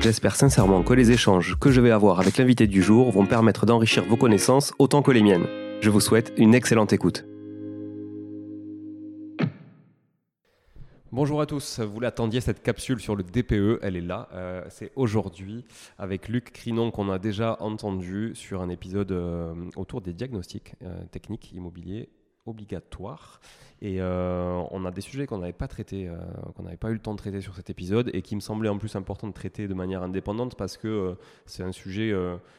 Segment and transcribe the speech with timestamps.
[0.00, 3.66] J'espère sincèrement que les échanges que je vais avoir avec l'invité du jour vont permettre
[3.66, 5.46] d'enrichir vos connaissances autant que les miennes.
[5.82, 7.26] Je vous souhaite une excellente écoute.
[11.12, 14.30] Bonjour à tous, vous l'attendiez cette capsule sur le DPE, elle est là.
[14.32, 15.66] Euh, c'est aujourd'hui
[15.98, 21.04] avec Luc Crinon qu'on a déjà entendu sur un épisode euh, autour des diagnostics euh,
[21.10, 22.08] techniques immobiliers
[22.46, 23.40] obligatoire.
[23.82, 26.18] Et euh, on a des sujets qu'on n'avait pas traités, euh,
[26.54, 28.68] qu'on n'avait pas eu le temps de traiter sur cet épisode et qui me semblaient
[28.68, 31.14] en plus important de traiter de manière indépendante parce que euh,
[31.46, 32.14] c'est un sujet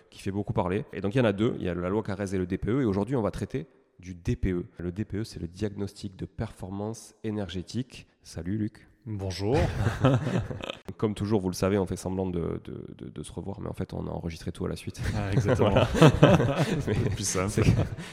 [0.10, 0.86] qui fait beaucoup parler.
[0.94, 2.48] Et donc il y en a deux, il y a la loi Carrez et le
[2.48, 2.82] DPE.
[2.82, 3.68] Et aujourd'hui, on va traiter
[4.00, 4.66] du DPE.
[4.80, 8.08] Le DPE, c'est le diagnostic de performance énergétique.
[8.24, 8.91] Salut Luc.
[9.08, 9.58] Bonjour.
[10.98, 13.74] Comme toujours, vous le savez, on fait semblant de, de, de, se revoir, mais en
[13.74, 15.02] fait, on a enregistré tout à la suite.
[15.16, 15.74] Ah, exactement.
[16.80, 17.68] c'est plus simple.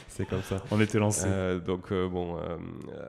[0.07, 0.63] C'est comme ça.
[0.71, 1.27] On était lancé.
[1.27, 2.57] Euh, donc, euh, bon, euh,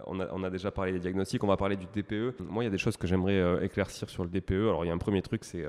[0.06, 2.40] on, a, on, a, déjà parlé des diagnostics, on va parler du DPE.
[2.40, 4.52] Moi, il y a des choses que j'aimerais éclaircir sur le DPE.
[4.52, 5.64] Alors, il y a un premier truc, c'est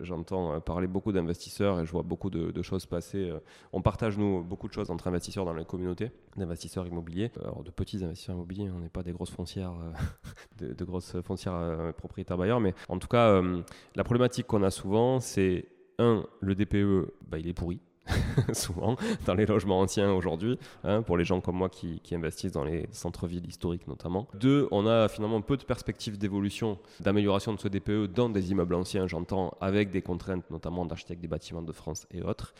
[0.00, 3.32] j'entends parler beaucoup d'investisseurs et je vois beaucoup de, choses passer.
[3.72, 7.30] on partage, nous, beaucoup de choses entre investisseurs dans la communauté d'investisseurs immobiliers.
[7.40, 9.74] Alors, de petits investisseurs immobiliers, on n'est pas des grosses foncières,
[10.58, 12.60] de, de grosses foncières euh, propriétaire bailleur.
[12.60, 13.62] Mais en tout cas, euh,
[13.94, 15.66] la problématique qu'on a souvent, c'est
[15.98, 17.80] un, le DPE, bah, il est pourri.
[18.52, 22.64] souvent dans les logements anciens aujourd'hui, hein, pour les gens comme moi qui, investissent dans
[22.64, 24.28] les centres-villes historiques notamment.
[24.34, 28.74] Deux, on a finalement peu de perspectives d'évolution, d'amélioration de ce DPE dans des immeubles
[28.74, 32.52] anciens, j'entends, avec des contraintes notamment d'architectes des bâtiments de France et autres.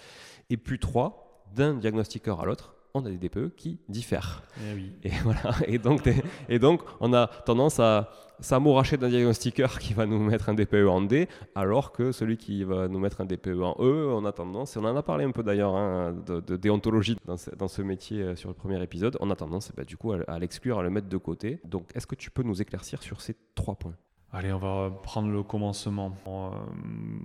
[0.49, 4.43] Et puis trois, d'un diagnostiqueur à l'autre, on a des DPE qui diffèrent.
[4.63, 5.57] Eh et, voilà.
[5.67, 6.09] et, donc,
[6.49, 10.87] et donc, on a tendance à s'amouracher d'un diagnostiqueur qui va nous mettre un DPE
[10.89, 14.33] en D, alors que celui qui va nous mettre un DPE en E, on a
[14.33, 18.23] tendance, et on en a parlé un peu d'ailleurs hein, de, déontologie dans ce, métier
[18.23, 20.91] euh, sur le premier épisode, on a tendance bah, du coup à, l'exclure, à le
[20.91, 21.59] mettre de côté.
[21.65, 23.97] Donc, est-ce que tu peux nous éclaircir sur ces trois points?
[24.33, 26.17] Allez, on va prendre le commencement.
[26.27, 26.51] Euh,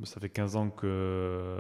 [0.04, 1.58] ça fait 15 ans que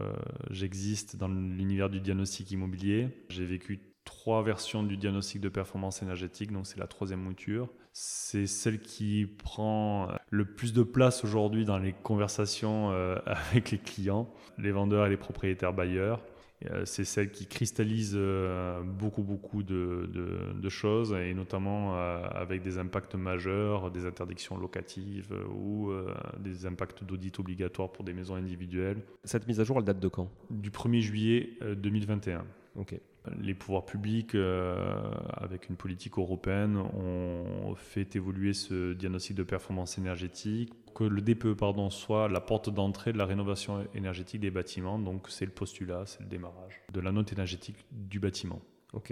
[0.51, 3.09] j'existe dans l'univers du diagnostic immobilier.
[3.29, 7.69] J'ai vécu trois versions du diagnostic de performance énergétique, donc c'est la troisième mouture.
[7.93, 13.77] C'est celle qui prend le plus de place aujourd'hui dans les conversations euh, avec les
[13.77, 14.27] clients,
[14.57, 16.23] les vendeurs et les propriétaires bailleurs.
[16.71, 23.13] Euh, c'est celle qui cristallise euh, beaucoup, beaucoup de, choses, et notamment avec des impacts
[23.13, 25.91] majeurs, des interdictions locatives ou
[26.39, 29.03] des impacts d'audit obligatoires pour des maisons individuelles.
[29.23, 30.31] Cette mise à jour, elle date de quand?
[30.49, 32.43] Du 1er juillet 2021.
[32.75, 32.99] Ok
[33.41, 35.01] les pouvoirs publics, euh,
[35.33, 41.53] avec une politique européenne, ont fait évoluer ce diagnostic de performance énergétique, que le DPE
[41.53, 44.99] pardon, soit la porte d'entrée de la rénovation énergétique des bâtiments.
[44.99, 48.61] Donc c'est le postulat, c'est le démarrage de la note énergétique du bâtiment.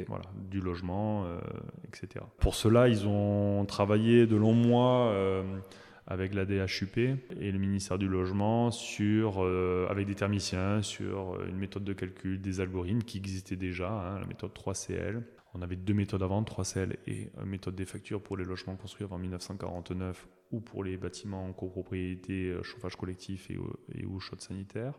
[0.07, 1.39] Voilà, du logement, euh,
[1.87, 2.25] etc.
[2.39, 5.11] Pour cela, ils ont travaillé de longs mois.
[5.11, 5.43] Euh,
[6.07, 11.47] avec la DHUP et le ministère du Logement sur, euh, avec des thermiciens sur euh,
[11.49, 15.21] une méthode de calcul, des algorithmes qui existaient déjà, hein, la méthode 3CL.
[15.53, 19.17] On avait deux méthodes avant, 3CL et méthode des factures pour les logements construits avant
[19.17, 23.57] 1949 ou pour les bâtiments en copropriété, euh, chauffage collectif et,
[23.93, 24.93] et ou chaude sanitaire.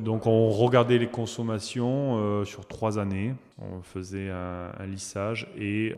[0.00, 5.94] Donc on regardait les consommations euh, sur trois années, on faisait un, lissage et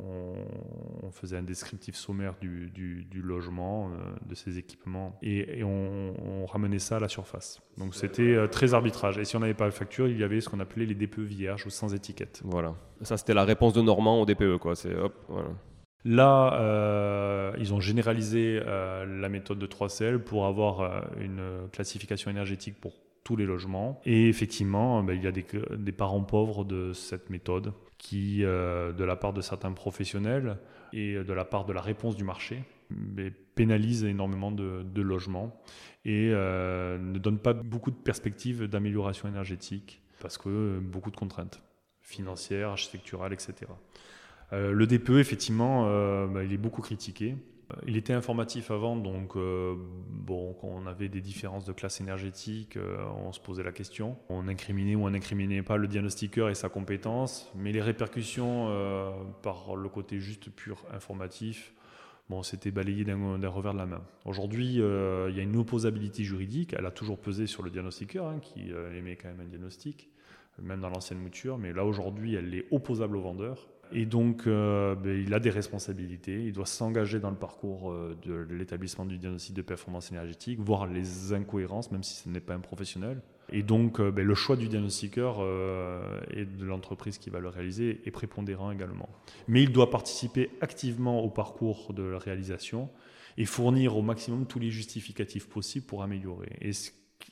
[1.03, 6.97] on, faisait un descriptif sommaire du, logement, euh, de ses équipements et, on, ramenait ça
[6.97, 7.62] à la surface.
[7.79, 9.19] Donc c'était euh, très arbitrage.
[9.19, 11.21] Et si on n'avait pas la facture, il y avait ce qu'on appelait les DPE
[11.21, 12.43] vierges ou sans étiquette.
[12.45, 12.75] Voilà.
[13.01, 14.77] Ça c'était la réponse de Normand au DPE quoi.
[14.77, 15.49] C'est hop, voilà.
[16.05, 22.93] Là, ils ont généralisé la méthode de 3CL pour avoir une classification énergétique pour
[23.26, 24.00] tous les logements.
[24.06, 29.02] Et effectivement, ben, il y a des, parents pauvres de cette méthode qui, euh, de
[29.02, 30.58] la part de certains professionnels
[30.93, 35.61] et de la part de la réponse du marché, ben, pénalisent énormément de, logements
[36.05, 41.61] et euh, ne donnent pas beaucoup de perspectives d'amélioration énergétique parce que beaucoup de contraintes
[42.02, 43.55] financières, architecturales, etc.
[44.52, 45.82] Euh, le DPE, effectivement,
[46.29, 47.56] ben, il est beaucoup critiqué euh,
[47.87, 52.77] il était informatif avant, donc euh, bon, quand on avait des différences de classe énergétique,
[52.77, 54.17] euh, on se posait la question.
[54.29, 58.71] On incriminait ou on n'incriminait pas le diagnostiqueur et sa compétence, mais les répercussions
[59.43, 61.73] par le côté juste pur informatif,
[62.29, 64.03] bon, c'était balayé d'un revers de la main.
[64.25, 66.75] Aujourd'hui, euh, il y a une opposabilité juridique.
[66.77, 70.09] Elle a toujours pesé sur le diagnostiqueur, hein, qui euh, émet quand même un diagnostic,
[70.61, 71.59] même dans l'ancienne mouture.
[71.59, 73.69] Mais là, aujourd'hui, elle est opposable au vendeur.
[73.93, 76.44] Et donc, euh, ben, il a des responsabilités.
[76.44, 77.94] Il doit s'engager dans le parcours
[78.25, 82.55] de l'établissement du diagnostic de performance énergétique, voir les incohérences, même si ce n'est pas
[82.55, 83.23] un professionnel.
[83.53, 85.41] Et donc, ben, le choix du diagnostiqueur
[86.31, 89.09] et de l'entreprise qui va le réaliser est prépondérant également.
[89.49, 92.91] Mais il doit participer activement au parcours de la réalisation
[93.39, 96.56] et fournir au maximum tous les justificatifs possibles pour améliorer.
[96.61, 96.71] Et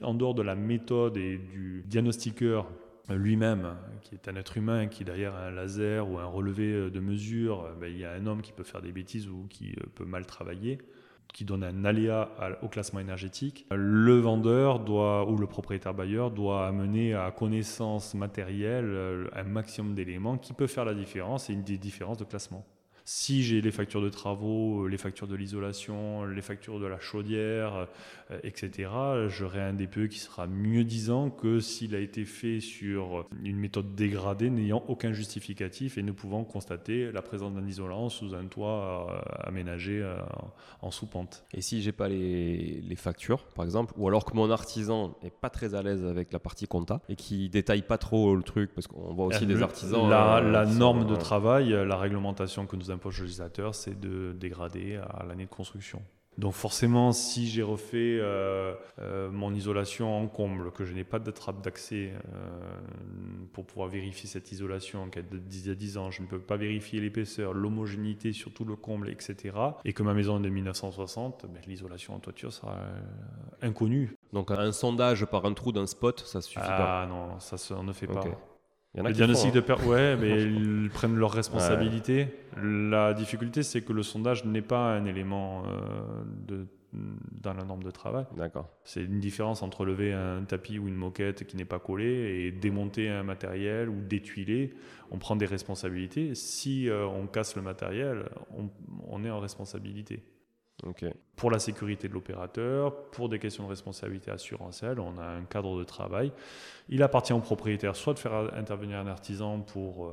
[0.03, 2.71] en dehors de la méthode et du diagnostiqueur
[3.11, 7.69] lui-même, qui est un être humain, qui derrière un laser ou un relevé de mesure,
[7.81, 10.05] ben, il y a un homme qui peut faire des bêtises ou qui euh, peut
[10.05, 10.79] mal travailler
[11.35, 12.31] qui donne un aléa
[12.63, 18.85] au classement énergétique, le vendeur doit, ou le propriétaire bailleur doit amener à connaissance matérielle
[18.87, 22.65] euh, un maximum d'éléments qui peut faire la différence et une des différences de classement.
[23.07, 26.99] Si j'ai les factures de travaux, euh, les factures de l'isolation, les factures de la
[26.99, 27.87] chaudière,
[28.31, 28.89] euh, etc.,
[29.29, 33.95] j'aurai un DPE qui sera mieux disant que s'il a été fait sur une méthode
[33.95, 39.11] dégradée n'ayant aucun justificatif et ne pouvant constater la présence d'un isolant sous un toit
[39.11, 40.03] euh, aménagé
[40.83, 41.45] en sous-pente.
[41.53, 45.31] Et si j'ai pas les, les, factures, par exemple, ou alors que mon artisan n'est
[45.31, 48.75] pas très à l'aise avec la partie compta et qui détaille pas trop le truc,
[48.75, 50.09] parce qu'on voit aussi des artisans.
[50.09, 54.97] La, la norme de travail, la réglementation que nous impose le législateur, c'est de dégrader
[54.97, 56.03] à l'année de construction.
[56.37, 61.21] Donc forcément, si j'ai refait euh, euh, mon isolation en comble, que je n'ai pas
[61.21, 62.81] de trappe d'accès euh,
[63.53, 66.57] pour pouvoir vérifier cette isolation, qu'elle de 10 à 10 ans, je ne peux pas
[66.57, 69.57] vérifier l'épaisseur, l'homogénéité sur tout le comble, etc.
[69.85, 72.79] Et que ma maison est de 1960, ben, l'isolation en toiture sera
[73.63, 74.17] inconnue.
[74.33, 77.85] Donc un sondage par un trou d'un spot, ça suffit pas Ah non, ça, on
[77.85, 78.25] ne fait pas.
[78.95, 82.29] Le diagnostic de perte, ouais, mais ils prennent leurs responsabilités.
[82.63, 87.83] La difficulté, c'est que le sondage n'est pas un élément euh, de, dans la norme
[87.83, 88.27] de travail.
[88.37, 88.69] D'accord.
[88.85, 92.53] C'est une différence entre lever un tapis ou une moquette qui n'est pas collée et
[92.53, 94.75] démonter un matériel ou détuiler.
[95.11, 96.35] On prend des responsabilités.
[96.37, 98.27] Si euh, on casse le matériel,
[98.57, 98.69] on,
[99.09, 100.23] on est en responsabilité.
[101.37, 105.79] Pour la sécurité de l'opérateur, pour des questions de responsabilité assurantielle, on a un cadre
[105.79, 106.33] de travail.
[106.89, 110.13] Il appartient au propriétaire soit de faire intervenir un artisan pour euh,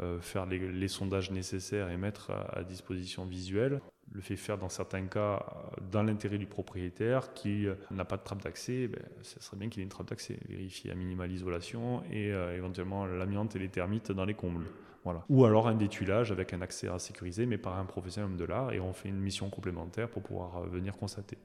[0.00, 3.80] euh, faire les, sondages nécessaires et mettre à, disposition visuelle.
[4.12, 5.44] Le fait faire dans certains cas
[5.92, 9.68] dans l'intérêt du propriétaire qui euh, n'a pas de trappe d'accès, ben, ce serait bien
[9.68, 10.38] qu'il ait une trappe d'accès.
[10.48, 14.66] Vérifier à minima l'isolation et éventuellement l'amiante et les termites dans les combles.
[15.28, 18.72] Ou alors un détuilage avec un accès à sécuriser, mais par un professionnel de l'art,
[18.72, 21.38] et on fait une mission complémentaire pour pouvoir euh, venir constater.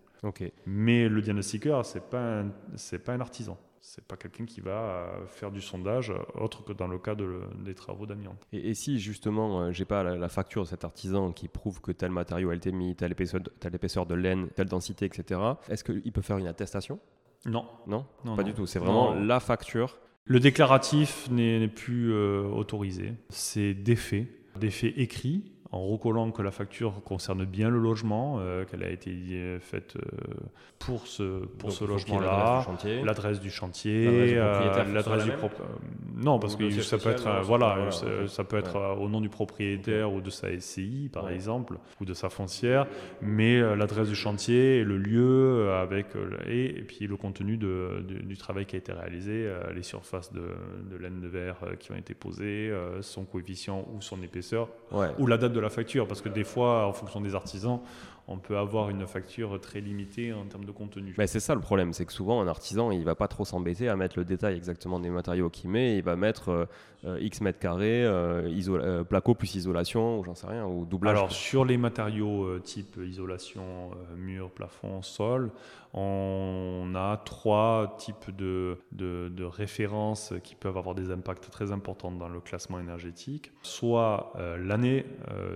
[0.66, 2.44] Mais le diagnostiqueur, c'est pas
[2.76, 3.58] c'est pas un artisan.
[3.88, 7.76] C'est pas quelqu'un qui va euh, faire du sondage autre que dans le cas des
[7.76, 8.48] travaux d'amiante.
[8.52, 12.10] Et, si justement, euh, j'ai pas la, facture de cet artisan qui prouve que tel
[12.10, 15.40] matériau a été mis, telle épaisseur, telle épaisseur de laine, telle densité, etc.
[15.70, 17.00] Est-ce qu'il peut faire une attestation?
[17.46, 17.68] Non.
[17.86, 18.08] non?
[18.24, 18.66] Non, pas du tout.
[18.66, 23.14] C'est vraiment la facture le déclaratif n'est plus euh, autorisé.
[23.30, 24.28] C'est des faits,
[24.60, 28.90] des faits écrits en recollant que la facture concerne bien le logement, euh, qu'elle a
[28.90, 30.34] été euh, faite euh,
[30.80, 32.66] pour ce, pour ce logement-là,
[33.04, 35.76] l'adresse du chantier, l'adresse du, propriétaire.
[36.16, 37.90] non, parce que ça peut être, voilà,
[38.28, 42.14] ça, peut être au nom du propriétaire ou de sa SCI, par exemple, ou de
[42.14, 42.86] sa foncière,
[43.22, 46.08] mais l'adresse du chantier, le lieu, avec,
[46.48, 50.44] et, et puis le contenu de, du travail qui a été réalisé, les surfaces de,
[50.92, 54.70] de laine de verre qui ont été posées, son coefficient ou son épaisseur,
[55.18, 57.80] ou la date de la facture, parce que des fois, en fonction des artisans,
[58.28, 61.14] on peut avoir une facture très limitée en termes de contenu.
[61.18, 63.88] Mais c'est ça le problème, c'est que souvent un artisan, il va pas trop s'embêter
[63.88, 66.66] à mettre le détail exactement des matériaux qu'il met, il va mettre euh,
[67.06, 71.16] euh, X mètres carrés, euh, placo plus isolation, ou j'en sais rien, ou doublage.
[71.16, 75.52] Alors sur les matériaux type isolation, mur, plafond, sol,
[75.94, 82.28] on a trois types de, de, références qui peuvent avoir des impacts très importants dans
[82.28, 83.52] le classement énergétique.
[83.62, 85.06] Soit l'année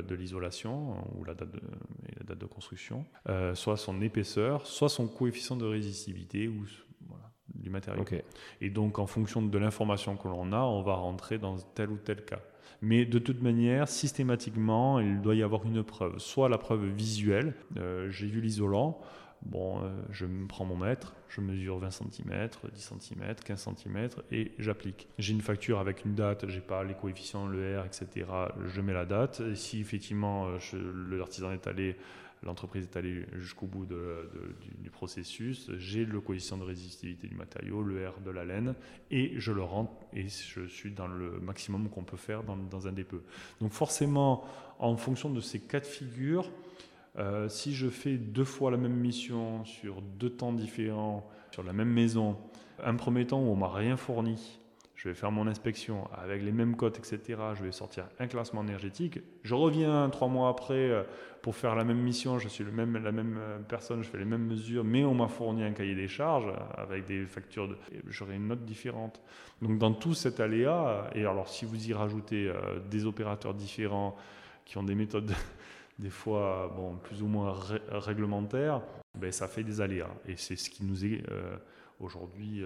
[0.02, 1.62] de l'isolation, ou la date de,
[2.18, 6.66] la date de construction, euh, soit son épaisseur, soit son coefficient de résistivité ou
[7.54, 8.06] du matériau.
[8.62, 11.98] Et donc, en fonction de l'information que l'on a, on va rentrer dans tel ou
[11.98, 12.42] tel cas.
[12.82, 16.18] Mais de toute manière, systématiquement, il doit y avoir une preuve.
[16.20, 19.02] Soit la preuve visuelle, euh, j'ai vu l'isolant,
[19.44, 24.52] bon, euh, je prends mon mètre, je mesure 20 cm, 10 cm, 15 cm et
[24.60, 25.08] j'applique.
[25.18, 28.28] J'ai une facture avec une date, j'ai pas les coefficients, le R, etc.
[28.68, 29.42] Je mets la date.
[29.56, 30.48] si effectivement
[31.10, 31.96] l'artisan est allé
[32.44, 38.08] l'entreprise est allée jusqu'au bout du, processus, j'ai le coefficient de résistivité du matériau, le
[38.08, 38.76] R de la laine,
[39.12, 42.92] et je le rentre et je suis dans le maximum qu'on peut faire dans, un
[42.92, 43.22] DPE.
[43.62, 44.46] Donc forcément,
[44.80, 46.50] en fonction de ces quatre figures,
[47.20, 51.74] Euh, si je fais deux fois la même mission sur deux temps différents, sur la
[51.74, 52.38] même maison,
[52.82, 54.60] un premier temps où on m'a rien fourni,
[54.96, 57.40] je vais faire mon inspection avec les mêmes cotes, etc.
[57.56, 59.20] Je vais sortir un classement énergétique.
[59.44, 61.04] Je reviens trois mois après euh,
[61.42, 62.38] pour faire la même mission.
[62.38, 65.14] Je suis le même, la même euh, personne, je fais les mêmes mesures, mais on
[65.14, 67.68] m'a fourni un cahier des charges avec des factures.
[67.68, 67.78] De...
[68.08, 69.22] J'aurai une note différente.
[69.62, 72.52] Donc dans tout cet aléa, et alors si vous y rajoutez
[72.90, 74.16] des opérateurs différents
[74.64, 75.34] qui ont des méthodes
[76.00, 77.56] des fois bon, plus ou moins
[77.90, 78.82] réglementaires,
[79.20, 80.10] ben, ça fait des aléas.
[80.26, 81.24] Et c'est ce qui nous est
[82.00, 82.64] aujourd'hui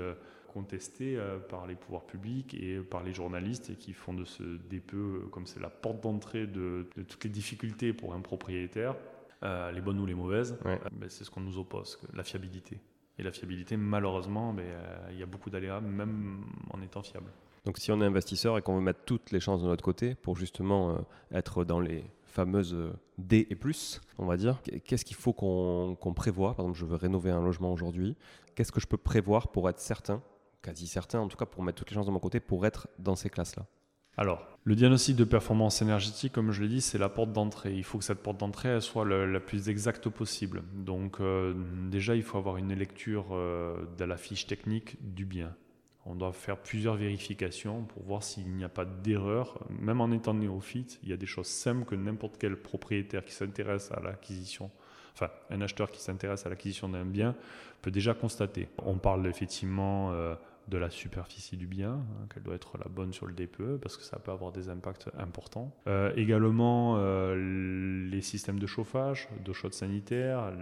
[0.53, 4.43] contesté euh, par les pouvoirs publics et par les journalistes et qui font de ce
[4.43, 8.95] DPE, euh, comme c'est la porte d'entrée de, toutes les difficultés pour un propriétaire,
[9.41, 12.79] euh, les bonnes ou les mauvaises, ben, c'est ce qu'on nous oppose, la fiabilité.
[13.17, 14.65] Et la fiabilité, malheureusement, ben,
[15.11, 17.31] il y a beaucoup d'aléas, même en étant fiable.
[17.65, 20.15] Donc si on est investisseur et qu'on veut mettre toutes les chances de notre côté
[20.15, 22.75] pour justement être dans les fameuses
[23.17, 26.95] D et plus, on va dire, qu'est-ce qu'il faut qu'on prévoit Par exemple, je veux
[26.95, 28.15] rénover un logement aujourd'hui.
[28.55, 30.21] Qu'est-ce que je peux prévoir pour être certain
[30.63, 32.87] quasi certain, en tout cas pour mettre toutes les chances de mon côté, pour être
[32.97, 33.67] dans ces classes-là?
[34.15, 37.73] Alors, le diagnostic de performance énergétique, comme je l'ai dit, c'est la porte d'entrée.
[37.73, 40.63] Il faut que cette porte d'entrée soit la plus exacte possible.
[40.73, 41.53] Donc, euh,
[41.89, 45.55] déjà, il faut avoir une lecture euh, de la fiche technique du bien.
[46.05, 49.59] On doit faire plusieurs vérifications pour voir s'il n'y a pas d'erreur.
[49.69, 53.33] Même en étant néophyte, il y a des choses simples que n'importe quel propriétaire qui
[53.33, 54.69] s'intéresse à l'acquisition,
[55.13, 57.35] enfin, un acheteur qui s'intéresse à l'acquisition d'un bien
[57.81, 58.67] peut déjà constater.
[58.79, 60.11] On parle effectivement.
[60.11, 60.35] Euh,
[60.67, 63.97] de la superficie du bien, hein, qu'elle doit être la bonne sur le DPE, parce
[63.97, 65.75] que ça peut avoir des impacts importants.
[65.87, 70.53] Euh, également, euh, les systèmes de chauffage, d'eau chaude sanitaire,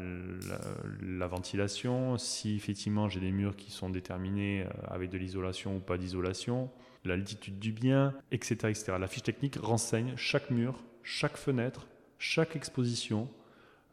[1.02, 5.80] la, ventilation, si effectivement j'ai des murs qui sont déterminés euh, avec de l'isolation ou
[5.80, 6.70] pas d'isolation,
[7.06, 8.94] l'altitude du bien, etc., etc.
[9.00, 13.30] La fiche technique renseigne chaque mur, chaque fenêtre, chaque exposition,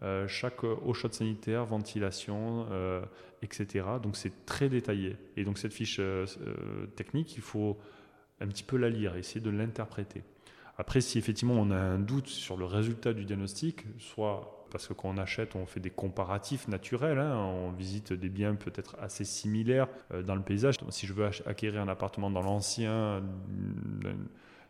[0.03, 3.03] euh, chaque eau chaude sanitaire, ventilation, euh,
[3.43, 3.85] etc.
[4.03, 5.17] Donc c'est très détaillé.
[5.37, 6.27] Et donc cette fiche euh,
[6.95, 7.79] technique, il faut
[8.41, 10.23] un petit peu la lire, essayer de l'interpréter.
[10.77, 14.93] Après, si effectivement on a un doute sur le résultat du diagnostic, soit parce que
[14.93, 19.25] quand on achète, on fait des comparatifs naturels, hein, on visite des biens peut-être assez
[19.25, 19.89] similaires
[20.25, 20.77] dans le paysage.
[20.91, 23.23] Si je veux acquérir un appartement dans l'ancien,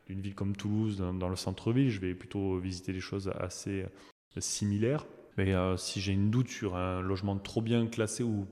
[0.07, 3.85] d'une ville comme Toulouse, dans le centre-ville, je vais plutôt visiter des choses assez
[4.39, 5.05] similaires.
[5.39, 8.47] Mais euh, si j'ai une doute sur un logement trop bien classé ou,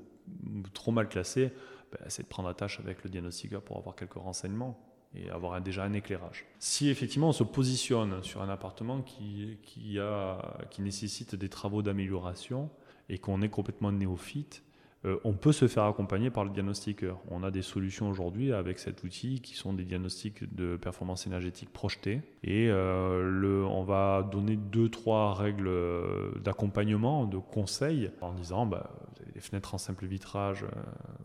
[0.72, 1.50] trop mal classé,
[1.92, 4.78] ben, c'est de prendre attache avec le diagnostiqueur pour avoir quelques renseignements
[5.14, 6.46] et avoir déjà un éclairage.
[6.60, 11.82] Si effectivement on se positionne sur un appartement qui, qui, a, qui nécessite des travaux
[11.82, 12.70] d'amélioration
[13.08, 14.62] et qu'on est complètement néophyte,
[15.04, 17.20] euh, on peut se faire accompagner par le diagnostiqueur.
[17.28, 21.72] On a des solutions aujourd'hui avec cet outil qui sont des diagnostics de performance énergétique
[21.72, 22.22] projetés.
[22.42, 28.90] Et euh, on va donner deux, trois règles euh, d'accompagnement, de conseils, en disant bah,
[29.36, 30.64] des fenêtres en simple vitrage,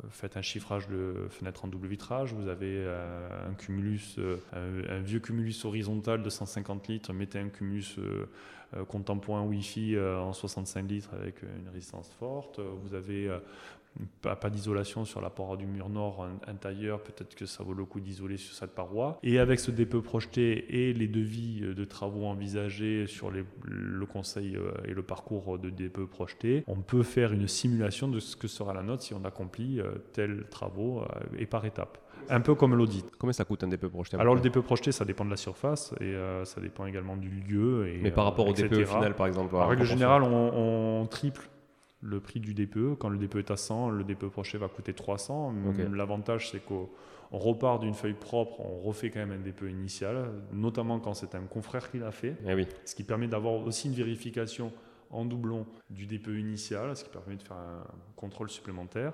[0.10, 2.34] faites un chiffrage de fenêtres en double vitrage.
[2.34, 2.86] Vous avez
[3.48, 4.18] un cumulus,
[4.52, 7.96] un, vieux cumulus horizontal de 150 litres, mettez un cumulus
[8.90, 12.60] contemporain Wi-Fi en 65 litres avec une résistance forte.
[12.60, 13.32] Vous avez
[14.22, 17.86] pas, pas d'isolation sur la paroi du mur nord intérieur, peut-être que ça vaut le
[17.86, 19.20] coup d'isoler sur cette paroi.
[19.24, 24.56] Et avec ce DPE projeté et les devis euh, de travaux envisagés sur le conseil
[24.56, 28.48] euh, et le parcours de DPE projeté, on peut faire une simulation de ce que
[28.48, 31.04] sera la note si on accomplit euh, tels travaux
[31.38, 31.98] et par étapes.
[32.30, 33.06] Un peu comme l'audit.
[33.18, 35.94] Combien ça coûte un DPE projeté Alors le DPE projeté, ça dépend de la surface
[36.00, 37.88] et ça dépend également du lieu.
[37.88, 41.50] Et, Mais par rapport au DPE final, par exemple En règle générale, on, on triple
[42.02, 42.98] le prix du DPE.
[43.00, 45.54] Quand le DPE est à 100, le DPE prochain va coûter 300.
[45.92, 46.90] L'avantage, c'est qu'on
[47.32, 51.44] repart d'une feuille propre, on refait quand même un DPE initial, notamment quand c'est un
[51.44, 52.36] confrère qui l'a fait.
[52.46, 52.68] Eh oui.
[52.86, 54.72] Ce qui permet d'avoir aussi une vérification
[55.10, 57.84] en doublon du DPE initial, ce qui permet de faire un
[58.16, 59.14] contrôle supplémentaire.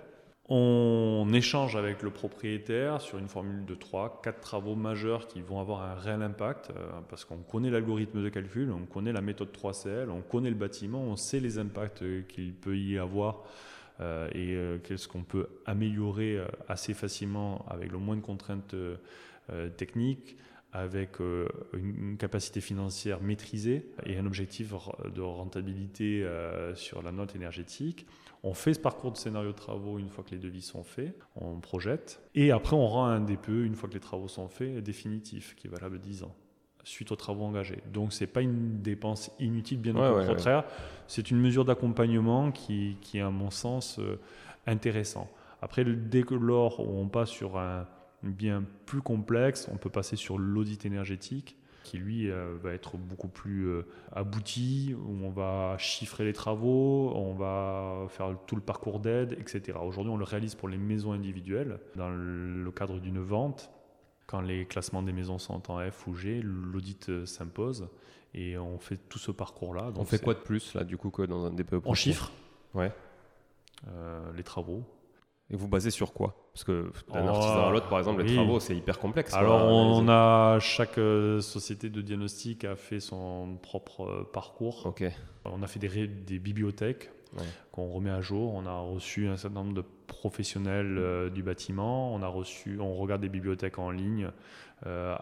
[0.50, 5.60] On échange avec le propriétaire sur une formule de 3, 4 travaux majeurs qui vont
[5.60, 9.50] avoir un réel impact, euh, parce qu'on connaît l'algorithme de calcul, on connaît la méthode
[9.52, 13.44] 3CL, on connaît le bâtiment, on sait les impacts qu'il peut y avoir
[14.00, 16.40] euh, et euh, qu'est-ce qu'on peut améliorer
[16.70, 18.76] assez facilement avec le moins de contraintes
[19.78, 20.38] techniques
[20.74, 21.20] avec
[21.74, 24.74] une capacité financière maîtrisée et un objectif
[25.14, 26.28] de rentabilité
[26.76, 28.06] sur la note énergétique.
[28.48, 31.14] On fait ce parcours de scénario de travaux une fois que les devis sont faits,
[31.36, 34.82] on projette, et après on rend un DPE une fois que les travaux sont faits,
[34.82, 36.34] définitif, qui est valable 10 ans
[36.86, 37.84] suite aux travaux engagés.
[37.92, 40.64] Donc c'est pas une dépense inutile, bien au contraire,
[41.08, 44.18] c'est une mesure d'accompagnement qui, qui, est à mon sens euh,
[44.66, 45.30] intéressant.
[45.62, 47.86] Après, dès que lors on passe sur un
[48.24, 53.70] bien plus complexe, on peut passer sur l'audit énergétique qui lui va être beaucoup plus
[54.12, 59.78] abouti, où on va chiffrer les travaux, on va faire tout le parcours d'aide, etc.
[59.82, 63.72] Aujourd'hui, on le réalise pour les maisons individuelles dans le cadre d'une vente.
[64.26, 67.88] Quand les classements des maisons sont en F ou G, l'audit s'impose
[68.34, 69.94] et on fait tout ce parcours-là.
[69.96, 72.34] On fait quoi de plus là du coup que dans un DPE On chiffre.
[72.74, 72.92] Ouais.
[74.36, 74.84] les travaux.
[75.50, 76.47] Et vous basez sur quoi?
[76.58, 79.32] Parce que d'un oh, artisan à l'autre, par exemple, les travaux, c'est hyper complexe.
[79.36, 84.88] Alors, on a chaque euh, société de diagnostic a fait son propre euh, parcours.
[84.88, 85.04] Ok.
[85.46, 87.12] On a fait des, des bibliothèques
[87.72, 88.56] qu'on remet à jour.
[88.56, 92.14] On a reçu un certain nombre de professionnels euh, du bâtiment.
[92.14, 94.32] On a reçu, on regarde des bibliothèques en ligne,
[94.86, 95.16] euh,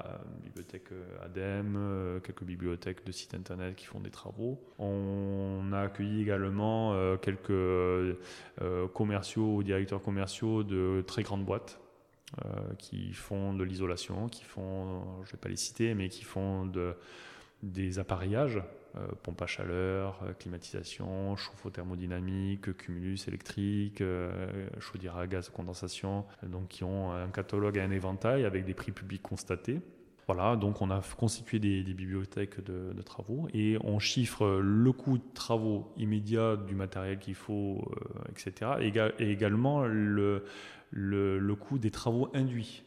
[0.44, 4.60] bibliothèque euh, ADEME, quelques bibliothèques de sites internet qui font des travaux.
[4.80, 8.18] On a accueilli également quelques
[8.94, 11.80] commerciaux ou directeurs commerciaux de très grandes boîtes.
[12.78, 16.66] qui font de l'isolation, qui font, je ne vais pas les citer, mais qui font
[16.66, 16.94] de,
[17.64, 18.62] des appareillages
[19.24, 26.70] pompe à chaleur, euh, climatisation, chauffe-eau thermodynamique, cumulus électrique, euh, chaudière à gaz condensation, donc
[26.70, 29.82] qui ont un catalogue et un éventail avec des prix publics constatés.
[30.28, 35.24] Voilà, donc on a constitué des, bibliothèques de, travaux et on chiffre le coût de
[35.36, 37.88] travaux immédiats du matériel qu'il faut,
[38.32, 38.72] etc.
[39.20, 40.46] Et, également le,
[40.90, 42.85] le, coût des travaux induits.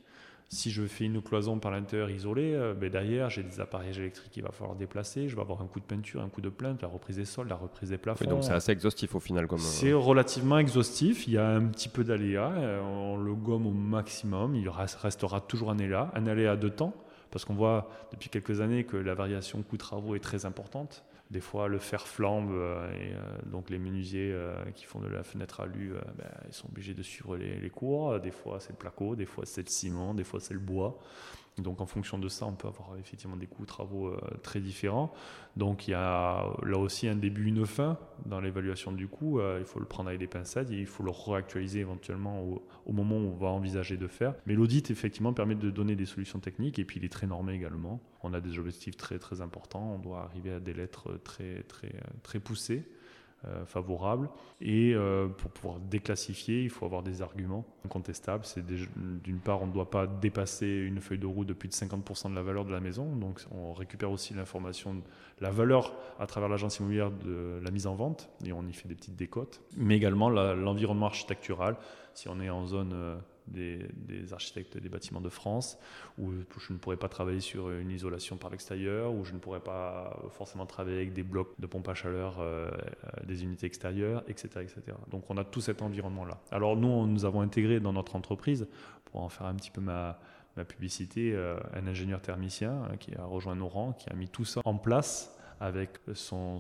[0.51, 4.33] Si je fais une cloison par l'intérieur isolée, euh, ben derrière, j'ai des appareillages électriques
[4.33, 5.29] qu'il va falloir déplacer.
[5.29, 7.49] Je vais avoir un coup de peinture, un coup de plainte, la reprise des sols,
[7.49, 8.25] la reprise des plafonds.
[8.25, 9.47] donc c'est assez exhaustif au final.
[9.47, 9.59] comme.
[9.59, 11.27] C'est relativement exhaustif.
[11.27, 12.51] Il y a un petit peu d'aléa.
[12.57, 14.55] Euh, on le gomme au maximum.
[14.55, 16.95] Il restera toujours un aléa, un aléa de temps.
[17.31, 21.05] Parce qu'on voit depuis quelques années que la variation coût-travaux est très importante.
[21.31, 25.09] Des fois, le fer flambe euh, et euh, donc les menuisiers euh, qui font de
[25.09, 28.19] la fenêtre à lu, ben, ils sont obligés de suivre les, les cours.
[28.19, 30.99] Des fois, c'est le placo, des fois, c'est le ciment, des fois, c'est le bois.
[31.63, 35.13] Donc en fonction de ça, on peut avoir effectivement des coûts travaux euh, très différents.
[35.57, 39.41] Donc il y a là aussi un début, une fin dans l'évaluation du coût.
[39.41, 42.93] Euh, il faut le prendre avec des pincettes et il faut le réactualiser éventuellement au,
[42.93, 44.35] moment où on va envisager de faire.
[44.47, 47.55] Mais l'audit effectivement permet de donner des solutions techniques et puis il est très normé
[47.55, 48.01] également.
[48.23, 49.95] On a des objectifs très très importants.
[49.95, 52.85] On doit arriver à des lettres très très très poussées.
[53.47, 54.29] Euh, favorable.
[54.61, 58.45] Et euh, pour pouvoir déclassifier, il faut avoir des arguments incontestables.
[58.45, 61.73] C'est d'une part, on ne doit pas dépasser une feuille de route de plus de
[61.73, 63.15] 50% de la valeur de la maison.
[63.15, 64.97] Donc, on récupère aussi l'information,
[65.41, 68.89] la valeur à travers l'agence immobilière de la mise en vente et on y fait
[68.89, 69.61] des petites décotes.
[69.77, 71.77] Mais également l'environnement architectural.
[72.15, 75.79] Si on est en zone des, architectes des bâtiments de France,
[76.19, 79.61] où je ne pourrais pas travailler sur une isolation par l'extérieur, où je ne pourrais
[79.61, 84.23] pas forcément travailler avec des blocs de pompe à chaleur euh, euh, des unités extérieures,
[84.29, 84.97] etc., etc.
[85.11, 86.41] Donc on a tout cet environnement-là.
[86.51, 88.67] Alors nous, nous avons intégré dans notre entreprise,
[89.07, 90.19] pour en faire un petit peu ma,
[90.57, 94.29] ma publicité, euh, un ingénieur thermicien hein, qui a rejoint nos rangs, qui a mis
[94.29, 96.59] tout ça en place avec son,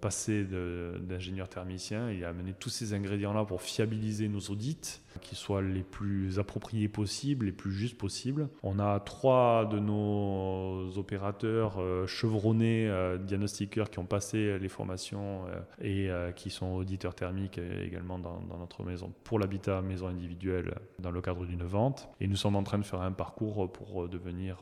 [0.00, 2.10] passé d'ingénieur thermicien.
[2.10, 6.88] Il a amené tous ces ingrédients-là pour fiabiliser nos audits qui soient les plus appropriés
[6.88, 8.48] possibles, les plus justes possibles.
[8.62, 15.44] On a trois de nos opérateurs euh, chevronnés, euh, diagnostiqueurs qui ont passé les formations
[15.82, 21.10] euh, et qui sont auditeurs thermiques également dans, notre maison pour l'habitat maison individuelle dans
[21.10, 22.08] le cadre d'une vente.
[22.20, 24.58] Et nous sommes en train de faire un parcours pour devenir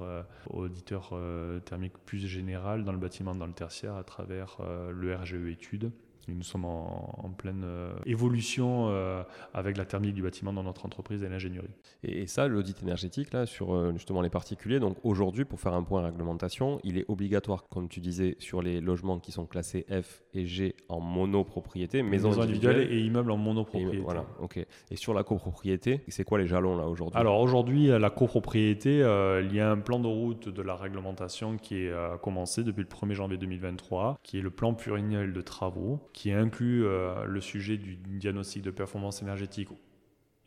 [0.51, 1.15] auditeur
[1.65, 3.53] thermique plus général dans le bâtiment, dans le
[3.97, 4.59] à travers
[4.91, 5.91] le RGE études
[6.35, 11.23] nous sommes en, pleine euh, évolution euh, avec la thermique du bâtiment dans notre entreprise
[11.23, 11.75] et l'ingénierie.
[12.03, 15.83] Et, ça, l'audit énergétique, là, sur euh, justement les particuliers, donc aujourd'hui, pour faire un
[15.83, 20.23] point réglementation, il est obligatoire, comme tu disais, sur les logements qui sont classés F
[20.35, 23.99] et G en monopropriété, maisons, maisons individuelles, et immeubles en monopropriété.
[23.99, 24.65] voilà, ok.
[24.91, 27.19] Et sur la copropriété, c'est quoi les jalons là aujourd'hui?
[27.19, 31.89] Alors aujourd'hui, la copropriété, il y a un plan de route de la réglementation qui
[31.89, 36.33] a commencé depuis le 1er janvier 2023, qui est le plan pluriannuel de travaux qui
[36.33, 39.69] inclut euh, le sujet du diagnostic de performance énergétique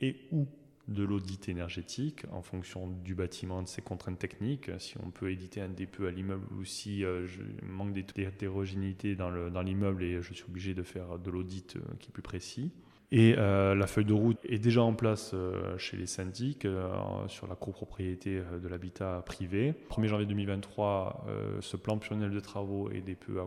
[0.01, 0.47] et ou
[0.87, 4.71] de l'audit énergétique en fonction du bâtiment, de ses contraintes techniques.
[4.79, 9.61] Si on peut éditer un DPE à l'immeuble ou si euh, je manque d'hétérogénéité dans
[9.61, 12.71] l'immeuble et je suis obligé de faire de l'audit euh, qui est plus précis.
[13.11, 16.87] Et euh, la feuille de route est déjà en place euh, chez les syndics euh,
[17.27, 19.73] sur la copropriété de l'habitat privé.
[19.89, 21.25] 1er janvier 2023,
[21.61, 23.41] ce plan pluriannuel de travaux et des peu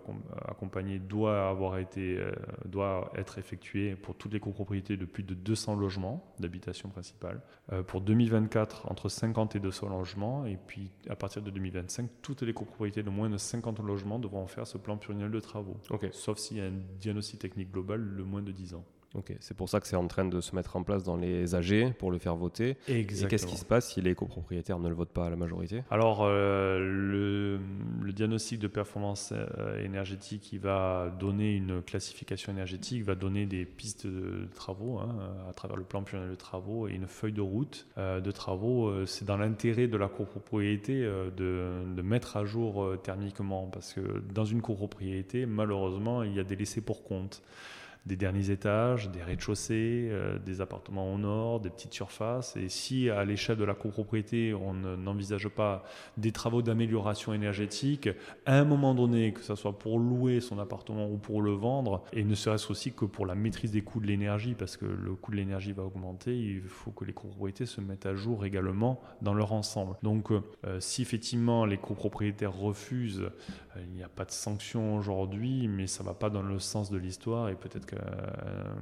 [0.49, 2.19] accompagnés doit avoir été,
[2.65, 7.41] doit être effectué pour toutes les copropriétés de plus de 200 logements d'habitation principale.
[7.87, 10.47] pour 2024, entre 50 et 200 logements.
[10.47, 14.47] Et puis à partir de 2025, toutes les copropriétés de moins de 50 logements devront
[14.47, 15.77] faire ce plan pluriannuel de travaux.
[16.13, 18.85] Sauf s'il y a un diagnostic technique global de moins de 10 ans.
[19.15, 21.55] Ok, c'est pour ça que c'est en train de se mettre en place dans les
[21.55, 22.77] AG pour le faire voter.
[22.89, 23.27] Exactement.
[23.27, 25.83] Et qu'est-ce qui se passe si les copropriétaires ne le votent pas à la majorité?
[25.91, 27.61] Alors, euh, le,
[28.01, 33.67] le, diagnostic de performance euh, énergétique, il va donner une classification énergétique, va donner des
[33.67, 35.15] pistes de travaux hein,
[35.49, 39.05] à travers le plan pluriannuel de travaux et une feuille de route euh, de travaux.
[39.05, 41.31] C'est dans l'intérêt de la copropriété de,
[41.95, 46.57] de, mettre à jour thermiquement parce que dans une copropriété, malheureusement, il y a des
[46.57, 47.43] laissés pour compte
[48.07, 52.57] des derniers étages, des rez-de-chaussée, euh, des appartements au nord, des petites surfaces.
[52.57, 55.85] Et si à l'échelle de la copropriété, on n'envisage pas
[56.17, 58.09] des travaux d'amélioration énergétique,
[58.45, 62.03] à un moment donné, que ce soit pour louer son appartement ou pour le vendre,
[62.13, 65.15] et ne serait-ce aussi que pour la maîtrise des coûts de l'énergie, parce que le
[65.15, 69.01] coût de l'énergie va augmenter, il faut que les copropriétés se mettent à jour également
[69.21, 69.97] dans leur ensemble.
[70.03, 70.41] Donc euh,
[70.81, 73.31] si effectivement les copropriétaires refusent,
[73.77, 76.59] euh, il n'y a pas de sanction aujourd'hui, mais ça ne va pas dans le
[76.59, 78.75] sens de l'histoire et peut-être euh,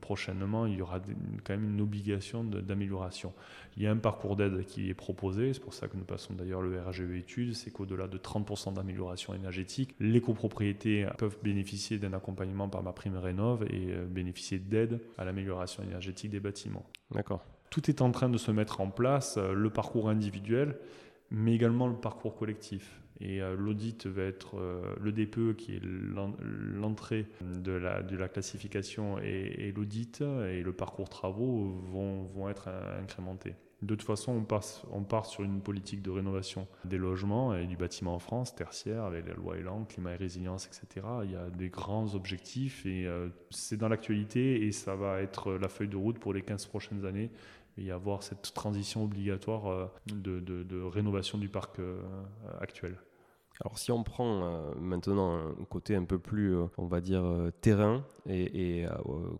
[0.00, 1.00] prochainement, il y aura
[1.44, 3.32] quand même une obligation d'amélioration.
[3.76, 6.34] Il y a un parcours d'aide qui est proposé, c'est pour ça que nous passons
[6.34, 12.12] d'ailleurs le RGE études, c'est qu'au-delà de 30% d'amélioration énergétique, les copropriétés peuvent bénéficier d'un
[12.12, 16.84] accompagnement par ma prime Rénov et euh, bénéficier d'aide à l'amélioration énergétique des bâtiments.
[17.10, 17.44] D'accord.
[17.70, 20.78] Tout est en train de se mettre en place, euh, le parcours individuel,
[21.30, 23.00] mais également le parcours collectif.
[23.20, 29.72] Et euh, l'audit va être euh, le DPE qui est l'entrée de la, classification et,
[29.74, 32.68] l'audit et le parcours travaux vont, vont être
[33.00, 33.54] incrémentés.
[33.84, 37.66] De toute façon, on, passe, on part sur une politique de rénovation des logements et
[37.66, 41.06] du bâtiment en France, tertiaire, avec la loi Elan, climat et résilience, etc.
[41.24, 45.52] Il y a des grands objectifs et euh, c'est dans l'actualité et ça va être
[45.52, 47.30] la feuille de route pour les 15 prochaines années
[47.78, 52.00] et avoir cette transition obligatoire euh, de, rénovation du parc euh,
[52.60, 52.96] actuel.
[53.60, 57.24] Alors si on prend euh, maintenant un côté un peu plus, on va dire,
[57.60, 58.84] terrain et,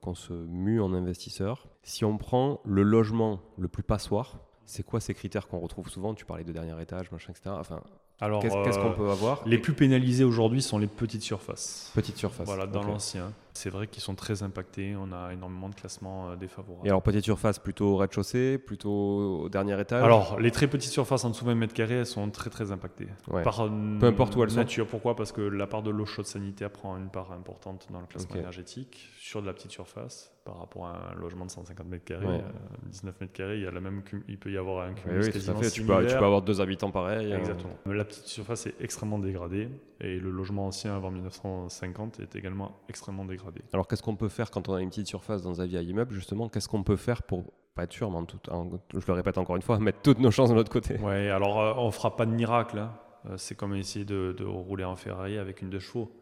[0.03, 5.01] qu'on se mue en investisseur, si on prend le logement le plus passoire, c'est quoi
[5.01, 6.15] ces critères qu'on retrouve souvent?
[6.15, 7.55] Tu parlais de dernier étage, machin, etc.
[7.59, 7.83] Enfin,
[8.21, 9.47] alors, qu'est-ce qu'on peut avoir?
[9.47, 11.91] Les plus pénalisés aujourd'hui sont les petites surfaces.
[11.95, 12.47] Petites surfaces.
[12.47, 13.33] Voilà, dans l'ancien.
[13.55, 14.97] C'est vrai qu'ils sont très impactés.
[14.97, 16.87] On a énormément de classements euh, défavorables.
[16.87, 20.91] Et alors, petite surface, plutôt au rez-de-chaussée, plutôt au dernier étage Alors, les très petites
[20.91, 23.09] surfaces en dessous de 20 mètres carrés, elles sont très très impactées.
[23.45, 23.69] Par
[24.01, 24.87] Peu importe où elles nature.
[24.87, 25.17] Pourquoi?
[25.17, 28.37] Parce que la part de l'eau chaude sanitaire prend une part importante dans le classement
[28.37, 32.43] énergétique sur de la petite surface par rapport à un logement de 150 mètres carrés.
[32.91, 35.21] 19 euh, mètres carrés, il, y a la même, il peut y avoir un cumul
[35.23, 35.71] oui, quasiment fait.
[35.71, 37.33] Tu peux, tu peux, avoir deux habitants pareils.
[37.33, 37.39] Euh.
[37.39, 37.75] Exactement.
[37.87, 39.69] La petite surface est extrêmement dégradée
[40.01, 43.44] et le logement ancien avant 1950 est également extrêmement dégradé.
[43.73, 46.15] Alors, qu'est-ce qu'on peut faire quand on a une petite surface dans un vieil immeuble,
[46.15, 49.57] justement Qu'est-ce qu'on peut faire pour pas être sûr, mais tout, je le répète encore
[49.57, 50.97] une fois, mettre toutes nos chances de notre côté?
[50.99, 52.79] Ouais, alors euh, on fera pas de miracle.
[52.79, 52.93] Hein.
[53.29, 56.13] Euh, c'est comme essayer de, rouler en Ferrari avec une deux chevaux.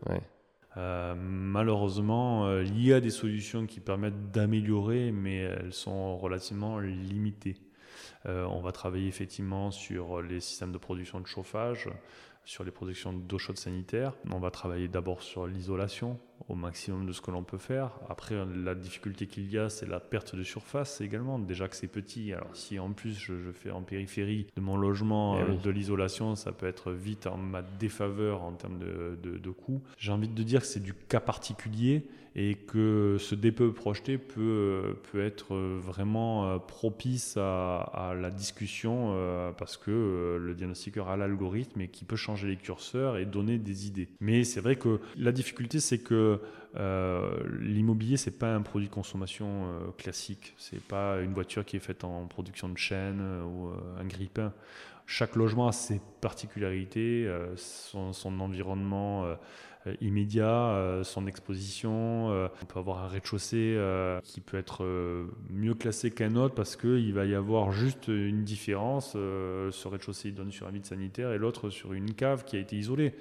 [0.78, 7.58] Euh, malheureusement, il y a des solutions qui permettent d'améliorer, mais elles sont relativement limitées.
[8.24, 11.90] on va travailler effectivement sur les systèmes de production de chauffage,
[12.44, 14.14] sur les productions d'eau chaude sanitaire.
[14.30, 17.90] On va travailler d'abord sur l'isolation au maximum de ce que l'on peut faire.
[18.08, 21.38] Après, la difficulté qu'il y a, c'est la perte de surface également.
[21.38, 25.38] Déjà que c'est petit, alors si en plus je, fais en périphérie de mon logement
[25.38, 29.38] eh euh, de l'isolation, ça peut être vite en ma défaveur en termes de, de,
[29.38, 29.82] de coût.
[29.98, 34.96] J'ai envie de dire que c'est du cas particulier et que ce DPE projeté peut,
[35.10, 41.16] peut être vraiment euh, propice à, la discussion euh, parce que euh, le diagnostiqueur a
[41.16, 44.08] l'algorithme et qui peut changer les curseurs et donner des idées.
[44.20, 46.31] Mais c'est vrai que la difficulté, c'est que
[47.60, 49.66] l'immobilier, c'est pas un produit de consommation
[49.98, 50.54] classique.
[50.56, 54.52] C'est pas une voiture qui est faite en production de chaîne ou un grille-pain.
[55.14, 59.36] Chaque logement a ses particularités, son, son environnement
[59.88, 62.30] euh, immédiat, euh, son exposition.
[62.30, 63.76] Euh, on peut avoir un rez-de-chaussée
[64.22, 64.84] qui peut être
[65.50, 69.12] mieux classé qu'un autre parce qu'il va y avoir juste une différence.
[69.12, 72.76] ce rez-de-chaussée donne sur un vide sanitaire et l'autre sur une cave qui a été
[72.76, 73.14] isolée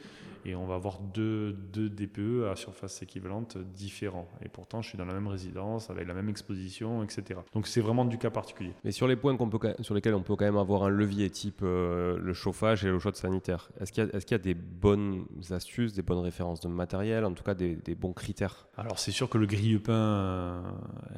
[0.45, 4.27] et on va avoir deux, deux, DPE à surface équivalente différents.
[4.43, 7.39] Et pourtant, je suis dans la même résidence, avec la même exposition, etc.
[7.53, 8.73] Donc c'est vraiment du cas particulier.
[8.83, 11.61] Mais sur les points peut, sur lesquels on peut quand même avoir un levier type
[11.63, 16.01] euh, le chauffage et l'eau chaude sanitaire, est-ce qu'il y, a des bonnes astuces, des
[16.01, 18.67] bonnes références de matériel, en tout cas des, bons critères?
[18.77, 20.61] Alors c'est sûr que le grille-pain euh,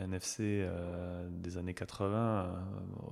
[0.04, 2.52] NFC euh, des années 80,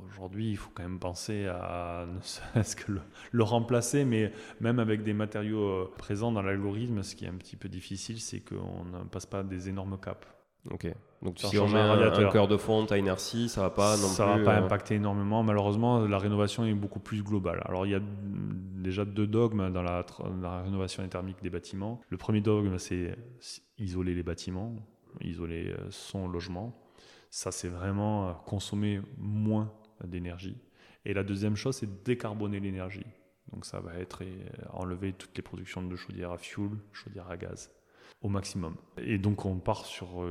[0.08, 4.80] aujourd'hui, il faut quand même penser à ne serait-ce que le, le remplacer, mais même
[4.80, 8.86] avec des matériaux présent dans l'algorithme, ce qui est un petit peu difficile, c'est qu'on
[8.86, 10.28] ne passe pas des énormes caps.
[10.70, 10.88] Ok.
[11.24, 14.26] Donc si on met un, cœur de fonte à inertie, ça va pas non ça
[14.26, 15.44] va pas euh, impacter énormément.
[15.44, 17.62] Malheureusement, la rénovation est beaucoup plus globale.
[17.66, 22.02] Alors il y a déjà deux dogmes dans la, dans la rénovation thermique des bâtiments.
[22.10, 23.16] Le premier dogme, c'est
[23.78, 24.76] isoler les bâtiments
[25.20, 26.74] isoler son logement.
[27.30, 30.58] Ça, c'est vraiment consommer moins d'énergie.
[31.06, 33.06] Et la deuxième chose, c'est décarboner l'énergie.
[33.52, 34.24] Donc ça va être
[34.72, 37.72] enlever toutes les productions de chaudières à fuel, chaudières à gaz
[38.22, 38.76] au maximum.
[38.98, 40.26] Et donc on part sur,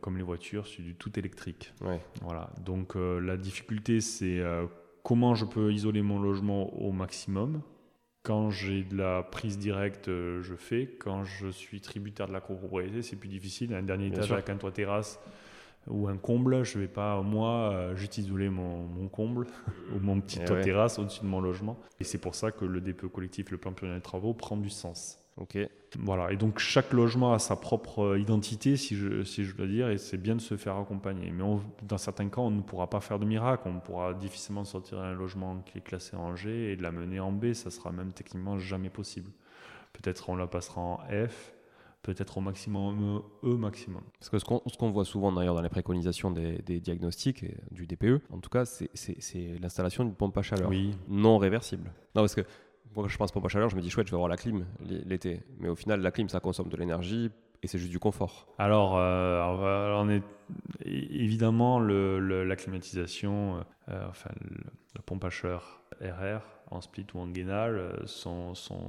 [0.00, 1.72] comme les voitures, sur du tout électrique.
[2.22, 2.50] Voilà.
[2.64, 4.42] Donc la difficulté, c'est
[5.04, 7.62] comment je peux isoler mon logement au maximum.
[8.24, 10.96] Quand j'ai de la prise directe, euh, je fais.
[10.98, 13.74] Quand je suis tributaire de la copropriété, c'est plus difficile.
[13.74, 15.20] Un dernier étage avec un toit terrasse
[15.86, 19.46] ou un comble, je ne vais pas, moi, euh, juste isoler mon, comble
[19.94, 21.78] ou mon petit eh toit terrasse au-dessus de mon logement.
[22.00, 24.70] Et c'est pour ça que le DPE collectif, le plan pluriannuel de travaux, prend du
[24.70, 25.18] sens.
[25.36, 25.58] Ok.
[25.98, 29.66] Voilà, et donc chaque logement a sa propre euh, identité, si je, si je dois
[29.66, 31.30] dire, et c'est bien de se faire accompagner.
[31.30, 31.44] Mais
[31.82, 35.12] dans certains cas, on ne pourra pas faire de miracle, on pourra difficilement sortir un
[35.12, 38.58] logement qui est classé en G et de l'amener en B, ça sera même techniquement
[38.58, 39.30] jamais possible.
[39.92, 41.52] Peut-être on la passera en F,
[42.02, 44.02] peut-être au maximum E maximum.
[44.20, 48.20] Parce que ce qu'on voit souvent d'ailleurs dans les préconisations des, diagnostics et du DPE,
[48.30, 50.70] en tout cas, c'est l'installation d'une pompe à chaleur
[51.08, 51.92] non réversible.
[52.14, 52.42] Non, parce que
[52.94, 54.66] quand je pense pompe à chaleur, je me dis chouette, je vais avoir la clim
[54.80, 55.40] l'été.
[55.58, 57.30] Mais au final, la clim, ça consomme de l'énergie
[57.62, 58.46] et c'est juste du confort.
[58.58, 60.22] Alors, euh, on est
[60.84, 64.30] évidemment la climatisation, euh, enfin
[64.94, 68.80] la pompe à chaleur RR en split ou en gainal euh, sont, sont,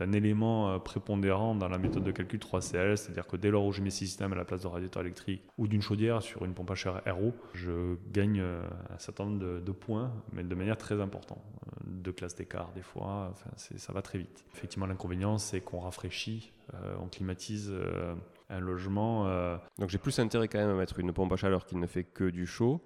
[0.00, 3.82] un élément prépondérant dans la méthode de calcul 3CL, c'est-à-dire que dès lors où je
[3.82, 6.74] mets systèmes à la place de radiateur électrique ou d'une chaudière sur une pompe à
[6.74, 11.42] chaleur RO, je gagne un certain nombre de, de points, mais de manière très importante
[11.90, 14.44] deux classes d'écart des fois, enfin, ça va très vite.
[14.54, 18.14] Effectivement, l'inconvénient, c'est qu'on rafraîchit, euh, on climatise euh,
[18.48, 19.26] un logement.
[19.26, 19.56] Euh.
[19.78, 22.04] Donc j'ai plus intérêt quand même à mettre une pompe à chaleur qui ne fait
[22.04, 22.80] que du chaud.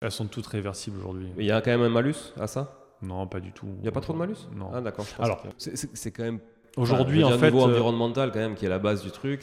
[0.00, 1.30] Elles sont toutes réversibles aujourd'hui.
[1.36, 2.79] Il y a quand même un malus à ça?
[3.02, 3.68] Non, pas du tout.
[3.78, 4.48] Il n'y a pas trop de malus?
[4.54, 4.70] Non.
[4.74, 5.06] Ah d'accord.
[5.18, 6.40] Alors, c'est quand même
[6.76, 9.42] Aujourd'hui, en fait, niveau environnemental quand même qui est la base du truc.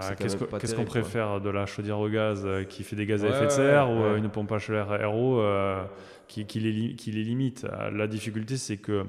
[0.00, 3.46] Ah, qu'est-ce qu'on préfère de la chaudière au gaz qui fait des gaz à effet
[3.46, 5.40] de serre ou une pompe à chaleur RO
[6.26, 7.66] qui, qui, les, qui les limite?
[7.92, 9.04] La difficulté, c'est que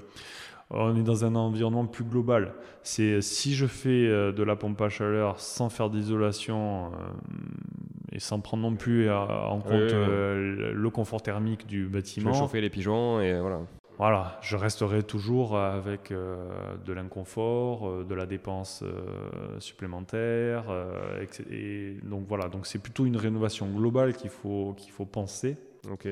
[0.71, 2.53] on est dans un environnement plus global.
[2.83, 6.89] C'est si je fais euh, de la pompe à chaleur sans faire d'isolation euh,
[8.11, 12.33] et sans prendre non plus en compte euh, le confort thermique du bâtiment.
[12.33, 13.61] Je chauffer les pigeons et voilà.
[13.97, 18.81] Voilà, je resterai toujours avec de l'inconfort, de la dépense
[19.57, 20.63] supplémentaire,
[21.51, 22.47] et donc voilà.
[22.47, 25.57] Donc c'est plutôt une rénovation globale qu'il faut qu'il faut penser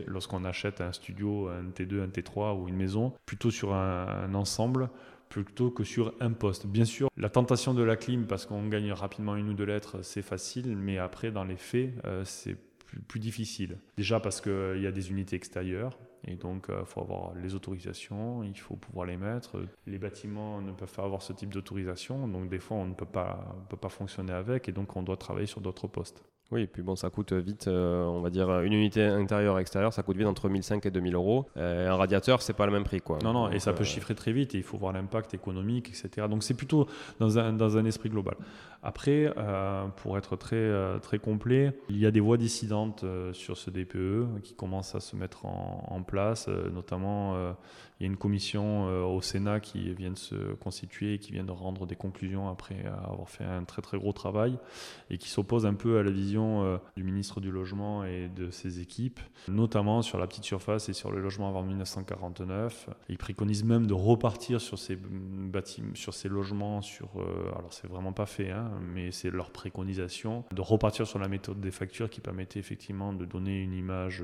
[0.08, 4.90] lorsqu'on achète un studio, un T2, un T3 ou une maison, plutôt sur un, ensemble
[5.30, 6.68] plutôt que sur un poste.
[6.68, 10.02] Bien sûr, la tentation de la clim, parce qu'on gagne rapidement une ou deux lettres,
[10.02, 12.56] c'est facile, mais après, dans les faits, euh, c'est
[13.10, 13.78] plus, difficile.
[13.98, 17.56] Déjà parce qu'il y a des unités extérieures, et donc il euh, faut avoir les
[17.56, 19.62] autorisations, il faut pouvoir les mettre.
[19.86, 23.06] Les bâtiments ne peuvent pas avoir ce type d'autorisation, donc des fois on ne peut
[23.06, 26.24] pas fonctionner avec, et donc on doit travailler sur d'autres postes.
[26.50, 30.02] Oui, et puis bon, ça coûte vite, euh, on va dire, une unité intérieure-extérieure, ça
[30.02, 31.46] coûte vite entre 1500 et 2000 euros.
[31.58, 33.20] Euh, un radiateur, c'est pas le même prix, quoi.
[33.22, 35.90] Non, non, et ça peut euh, chiffrer très vite, et il faut voir l'impact économique,
[35.90, 36.28] etc.
[36.30, 36.88] Donc c'est plutôt
[37.20, 38.36] dans un, dans un esprit global.
[38.84, 39.34] Après,
[39.98, 44.54] pour être très, très complet, il y a des voies dissidentes sur ce DPE qui
[44.54, 47.36] commencent à se mettre en, en place, notamment
[48.00, 51.44] il y a une commission au Sénat qui vient de se constituer et qui vient
[51.44, 54.58] de rendre des conclusions après avoir fait un très très gros travail
[55.10, 58.50] et qui s'oppose un peu à la vision euh, du ministre du Logement et de
[58.50, 62.90] ses équipes, notamment sur la petite surface et sur le logement avant 1949.
[63.10, 67.88] Il préconise même de repartir sur ces bâtiments, sur ces logements, sur euh, alors c'est
[67.88, 72.10] vraiment pas fait, hein, mais c'est leur préconisation de repartir sur la méthode des factures
[72.10, 74.24] qui permettait effectivement de donner une image,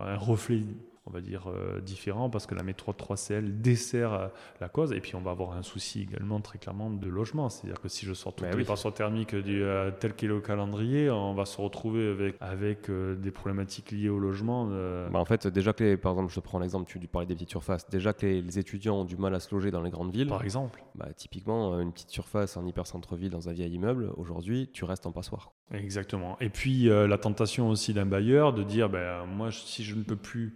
[0.00, 0.62] un reflet
[1.08, 4.28] on va dire, euh, différent parce que la métro 3CL dessert euh,
[4.60, 4.92] la cause.
[4.92, 7.48] Et puis, on va avoir un souci également très clairement de logement.
[7.48, 10.40] C'est-à-dire que si je sors toutes bah les passoires thermiques du, euh, tel qu'est le
[10.40, 14.66] calendrier, on va se retrouver avec, avec des problématiques liées au logement.
[14.66, 17.34] Bah, en fait, déjà que, les, par exemple, je te prends l'exemple, tu parlais des
[17.34, 20.12] petites surfaces, déjà que les, étudiants ont du mal à se loger dans les grandes
[20.12, 20.28] villes.
[20.28, 20.82] Par exemple.
[20.94, 25.06] Bah, typiquement, une petite surface en hyper centre-ville dans un vieil immeuble, aujourd'hui, tu restes
[25.06, 25.52] en passoire.
[25.72, 26.36] Exactement.
[26.40, 30.16] Et puis, la tentation aussi d'un bailleur de dire, ben, moi, si je ne peux
[30.16, 30.54] plus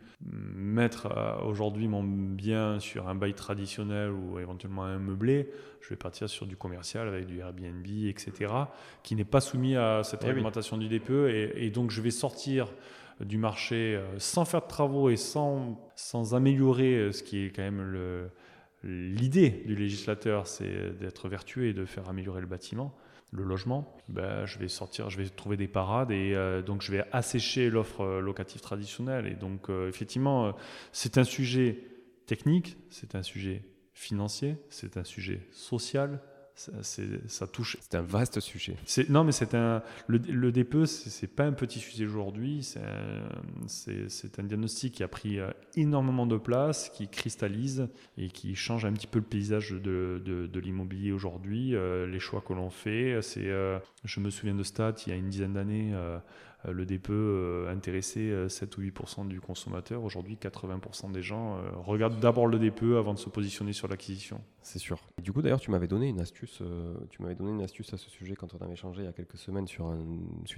[0.54, 5.48] mettre euh, aujourd'hui mon bien sur un bail traditionnel ou éventuellement un meublé,
[5.80, 8.52] je vais partir sur du commercial avec du Airbnb, etc.,
[9.02, 11.54] qui n'est pas soumis à cette eh réglementation du DPE.
[11.56, 12.72] Et, donc, je vais sortir
[13.20, 17.50] du marché euh, sans faire de travaux et sans, sans améliorer euh, ce qui est
[17.50, 18.30] quand même
[18.82, 22.94] l'idée du législateur, c'est d'être vertueux et de faire améliorer le bâtiment
[23.32, 26.92] le logement, ben, je vais sortir, je vais trouver des parades et euh, donc je
[26.92, 29.26] vais assécher l'offre euh, locative traditionnelle.
[29.26, 30.54] Et donc euh, effectivement,
[30.92, 31.82] c'est un sujet
[32.26, 33.64] technique, c'est un sujet
[33.94, 36.20] financier, c'est un sujet social,
[36.54, 37.76] ça touche.
[37.80, 38.76] C'est un vaste sujet.
[39.08, 42.62] Non, mais c'est un le, le DPE, c'est pas un petit sujet aujourd'hui.
[43.66, 47.88] C'est un, diagnostic qui a pris euh, énormément de place, qui cristallise
[48.18, 51.74] et qui change un petit peu le paysage de, de, l'immobilier aujourd'hui.
[51.74, 55.12] Euh, les choix que l'on fait, c'est, euh, je me souviens de stats il y
[55.12, 55.92] a une dizaine d'années.
[55.94, 56.18] Euh,
[56.70, 60.02] le DPE euh, intéressait 7 euh, ou 8% du consommateur.
[60.04, 64.40] Aujourd'hui, 80% des gens regardent d'abord le DPE avant de se positionner sur l'acquisition.
[64.62, 65.00] C'est sûr.
[65.20, 66.62] du coup, d'ailleurs, tu m'avais donné une astuce.
[67.10, 69.12] tu m'avais donné une astuce à ce sujet quand on avait échangé il y a
[69.12, 69.98] quelques semaines sur un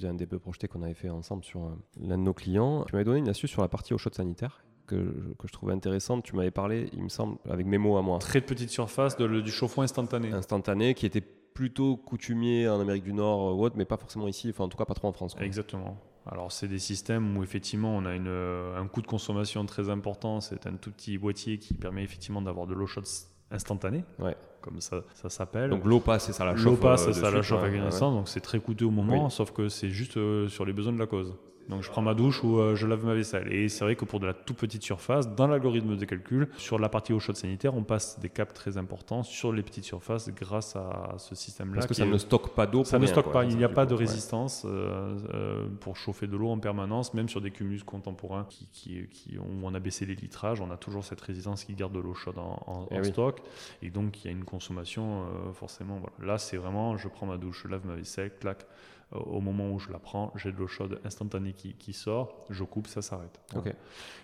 [0.03, 2.85] à un DPE projeté qu'on avait fait ensemble sur l'un de nos clients.
[2.85, 4.65] Tu m'avais donné une astuce sur la partie au shot sanitaire.
[4.87, 6.25] Que je, que je, trouvais intéressante.
[6.25, 8.19] Tu m'avais parlé, il me semble, avec mes mots à moi.
[8.19, 10.31] Très petite surface de, du chauffe-eau instantané.
[10.31, 14.51] Instantané, qui était plutôt coutumier en Amérique du Nord ou autre, mais pas forcément ici,
[14.51, 15.37] enfin en tout cas pas trop en France.
[15.41, 15.97] Exactement.
[16.27, 19.89] Alors c'est des systèmes où effectivement on a une, euh, un coût de consommation très
[19.89, 23.05] important, c'est un tout petit boîtier qui permet effectivement d'avoir de l'eau chaude
[23.51, 24.37] instantanée, ouais.
[24.63, 25.71] comme ça, ça s'appelle.
[25.71, 26.65] Donc l'eau passe et ça la chauffe.
[26.65, 29.29] L'eau passe et ça la chauffe avec un instant, donc c'est très coûteux au moment,
[29.31, 31.37] sauf que c'est juste euh, sur les besoins de la cause.
[31.69, 33.53] Donc je prends ma douche ou euh, je lave ma vaisselle.
[33.53, 36.79] Et c'est vrai que pour de la toute petite surface, dans l'algorithme de calcul, sur
[36.79, 40.31] la partie eau chaude sanitaire, on passe des caps très importants sur les petites surfaces
[40.31, 41.77] grâce à ce système-là.
[41.77, 42.85] Parce que ça ne stocke pas d'eau.
[42.85, 43.45] Ça ne stocke pas.
[43.45, 47.29] Il n'y a pas de résistance euh, euh, pour chauffer de l'eau en permanence, même
[47.29, 50.61] sur des cumuls contemporains qui, qui, ont, où on a baissé les litrages.
[50.61, 53.41] On a toujours cette résistance qui garde de l'eau chaude en, eh stock.
[53.83, 55.25] Et donc il y a une consommation
[55.55, 56.01] forcément.
[56.23, 58.67] Là, c'est vraiment, je prends ma douche, je lave ma vaisselle, clac
[59.15, 62.87] au moment où je la prends, j'ai de l'eau chaude instantanée qui, sort, je coupe,
[62.87, 63.41] ça s'arrête.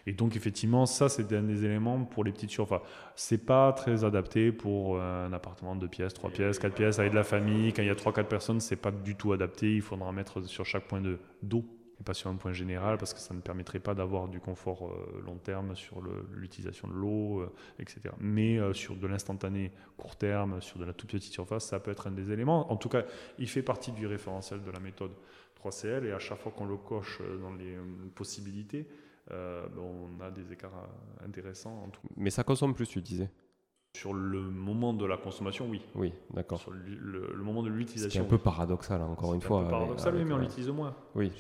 [0.07, 2.83] Et donc effectivement, ça c'est un des éléments pour les petites surfaces.
[3.15, 7.13] C'est pas très adapté pour un appartement de 2 pièces, 3 pièces, 4 pièces avec
[7.13, 7.73] de la famille.
[7.73, 9.75] Quand il y a 3-4 personnes, c'est pas du tout adapté.
[9.75, 11.19] Il faudra mettre sur chaque point de
[12.05, 15.23] pas sur un point général parce que ça ne permettrait pas d'avoir du confort euh,
[15.25, 18.01] long terme sur l'utilisation de l'eau, euh, etc.
[18.19, 21.91] Mais euh, sur de l'instantané court terme, sur de la toute petite surface, ça peut
[21.91, 22.71] être un des éléments.
[22.73, 23.05] En tout cas,
[23.39, 25.13] il fait partie du référentiel de la méthode
[25.63, 27.77] 3CL et à chaque fois qu'on le coche dans les
[28.15, 28.87] possibilités,
[29.29, 30.89] ben, on a des écarts
[31.25, 31.87] intéressants.
[32.17, 33.31] Mais ça consomme plus, tu disais
[33.97, 35.83] sur le moment de la consommation, oui.
[35.95, 36.61] Oui, d'accord.
[36.61, 38.21] Sur le, moment de l'utilisation.
[38.21, 39.61] C'est un peu paradoxal, hein, encore une fois.
[39.61, 40.95] Un peu paradoxal, oui, mais on l'utilise moins.
[41.15, 41.33] Oui.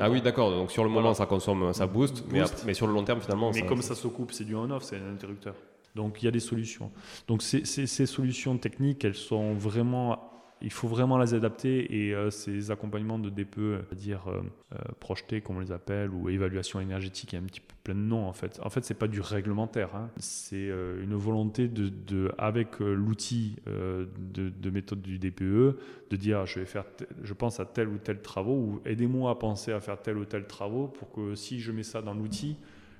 [0.00, 0.50] ah oui, d'accord.
[0.50, 3.50] Donc sur le moment, ça consomme, ça booste, Mais, mais, sur le long terme, finalement.
[3.52, 5.54] Mais comme ça se coupe, c'est du on-off, c'est un interrupteur.
[5.94, 6.90] Donc il y a des solutions.
[7.26, 12.30] Donc ces, ces solutions techniques, elles sont vraiment il faut vraiment les adapter et euh,
[12.30, 14.42] ces accompagnements de DPE, c'est-à-dire euh,
[14.72, 17.74] euh, projetés comme on les appelle, ou évaluation énergétique, il y a un petit peu
[17.84, 18.58] plein de noms en fait.
[18.62, 20.10] En fait, c'est pas du réglementaire, hein.
[20.16, 25.78] c'est une volonté de, avec l'outil de, méthode du DPE,
[26.10, 26.84] de dire je vais faire,
[27.22, 30.24] je pense à tel ou tel travaux ou aidez-moi à penser à faire tel ou
[30.24, 32.56] tel travaux pour que si je mets ça dans l'outil,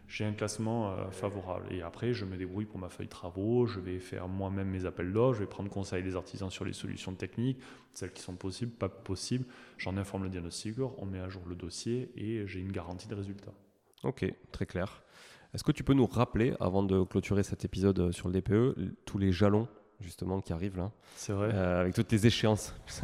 [0.09, 1.66] j'ai un classement euh, favorable.
[1.71, 4.87] Et après, je me débrouille pour ma feuille de travaux, je vais faire moi-même mes
[4.87, 7.61] appels d'offres, je vais prendre conseil des artisans sur les solutions techniques,
[7.92, 9.44] celles qui sont possibles, pas possibles.
[9.77, 13.14] J'en informe le diagnostiqueur, on met à jour le dossier et j'ai une garantie de
[13.14, 13.53] résultat.
[14.03, 15.03] Ok, très clair.
[15.55, 19.18] Est-ce que tu peux nous rappeler, avant de clôturer cet épisode sur le DPE, tous
[19.18, 19.68] les jalons
[20.01, 20.91] justement qui arrive là.
[21.17, 21.51] C'est vrai.
[21.53, 22.75] Euh, avec toutes tes échéances.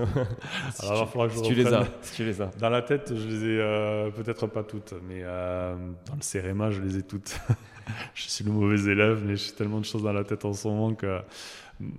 [0.80, 2.50] Alors, tu, tu les as, tu les as.
[2.58, 5.74] Dans la tête, je les ai euh, peut-être pas toutes, mais euh,
[6.06, 7.38] dans le CRMA, je les ai toutes.
[8.14, 10.68] je suis le mauvais élève, mais j'ai tellement de choses dans la tête en ce
[10.68, 11.20] moment que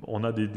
[0.07, 0.47] on a des,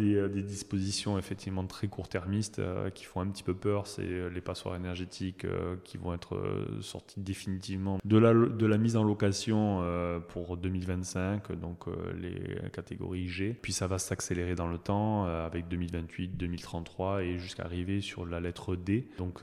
[0.42, 3.86] dispositions effectivement très court-termistes euh, qui font un petit peu peur.
[3.86, 6.40] C'est euh, les passoires énergétiques euh, qui vont être
[6.80, 9.82] sorties définitivement de la, de la mise en location
[10.28, 11.84] pour 2025, donc
[12.20, 13.56] les catégories G.
[13.60, 18.40] Puis ça va s'accélérer dans le temps avec 2028, 2033 et jusqu'à arriver sur la
[18.40, 19.08] lettre D.
[19.18, 19.42] Donc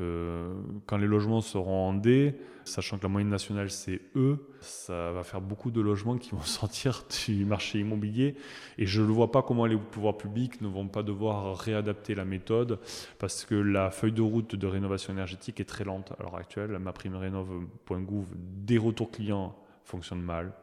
[0.86, 5.24] quand les logements seront en D, sachant que la moyenne nationale c'est E, ça va
[5.24, 8.36] faire beaucoup de logements qui vont sortir du marché immobilier
[8.78, 12.26] et je ne vois pas comment les pouvoirs publics ne vont pas devoir réadapter la
[12.26, 12.80] méthode
[13.20, 16.78] parce que la feuille de route de rénovation énergétique est très lente à l'heure actuelle.
[16.80, 20.54] Ma prime rénove.gouv des retours clients fonctionne mal.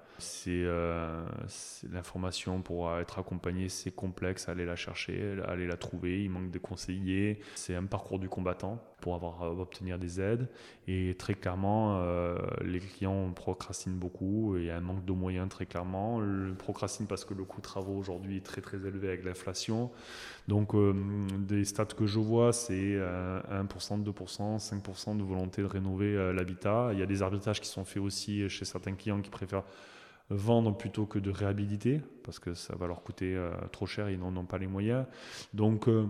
[0.47, 6.23] Euh, c'est l'information pour être accompagné, c'est complexe, aller la chercher, aller la trouver.
[6.25, 7.41] Il manque des conseillers.
[7.55, 10.49] C'est un parcours du combattant pour avoir euh, obtenir des aides.
[10.89, 14.57] Et très clairement, euh, les clients procrastinent beaucoup.
[14.57, 16.21] Il y a un manque de moyens très clairement.
[16.21, 19.91] Le procrastine parce que le coût de travaux aujourd'hui est très très élevé avec l'inflation.
[20.49, 20.75] Donc
[21.39, 26.91] des stats que je vois, c'est 1%, 2%, 5% de volonté de rénover l'habitat.
[26.93, 29.65] Il y a des arbitrages qui sont faits aussi chez certains clients qui préfèrent
[30.31, 34.19] vendre plutôt que de réhabiliter, parce que ça va leur coûter euh, trop cher, ils
[34.19, 35.07] n'en ont pas les moyens.
[35.55, 36.07] Donc euh,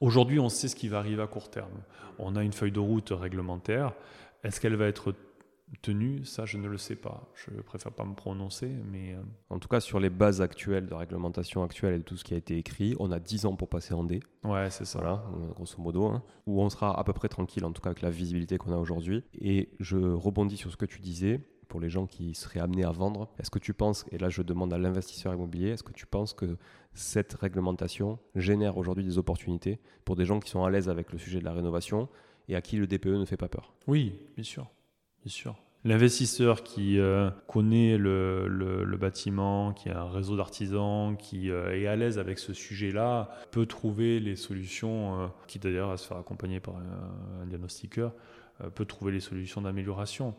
[0.00, 1.82] aujourd'hui, on sait ce qui va arriver à court terme.
[2.18, 3.92] On a une feuille de route réglementaire.
[4.42, 5.14] Est-ce qu'elle va être
[5.82, 7.28] tenu, ça je ne le sais pas.
[7.34, 9.16] Je préfère pas me prononcer, mais...
[9.50, 12.34] En tout cas, sur les bases actuelles de réglementation actuelle et de tout ce qui
[12.34, 14.20] a été écrit, on a 10 ans pour passer en D.
[14.44, 15.00] Ouais, c'est ça.
[15.00, 15.24] Voilà,
[15.54, 18.10] grosso modo, hein, où on sera à peu près tranquille, en tout cas avec la
[18.10, 19.24] visibilité qu'on a aujourd'hui.
[19.40, 22.90] Et je rebondis sur ce que tu disais pour les gens qui seraient amenés à
[22.90, 23.28] vendre.
[23.38, 26.32] Est-ce que tu penses, et là je demande à l'investisseur immobilier, est-ce que tu penses
[26.32, 26.56] que
[26.92, 31.18] cette réglementation génère aujourd'hui des opportunités pour des gens qui sont à l'aise avec le
[31.18, 32.08] sujet de la rénovation
[32.48, 33.74] et à qui le DPE ne fait pas peur?
[33.86, 34.70] Oui, bien sûr.
[35.22, 35.56] Bien sûr.
[35.86, 41.94] L'investisseur qui euh, connaît le, bâtiment, qui a un réseau d'artisans, qui euh, est à
[41.94, 46.58] l'aise avec ce sujet-là, peut trouver les solutions, euh, qui d'ailleurs à se faire accompagner
[46.58, 48.14] par un, un diagnostiqueur,
[48.74, 50.34] peut trouver les solutions d'amélioration.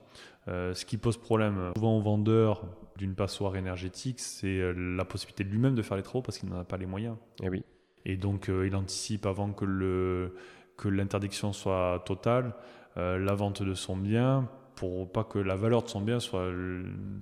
[0.48, 2.64] ce qui pose problème souvent aux vendeurs
[2.98, 6.60] d'une passoire énergétique, c'est la possibilité de lui-même de faire les travaux parce qu'il n'en
[6.60, 7.18] a pas les moyens.
[7.42, 7.64] Et, eh oui.
[8.06, 10.36] Et donc il anticipe avant que, le,
[10.78, 12.54] que l'interdiction soit totale,
[12.96, 16.50] la vente de son bien pour pas que la valeur de son bien soit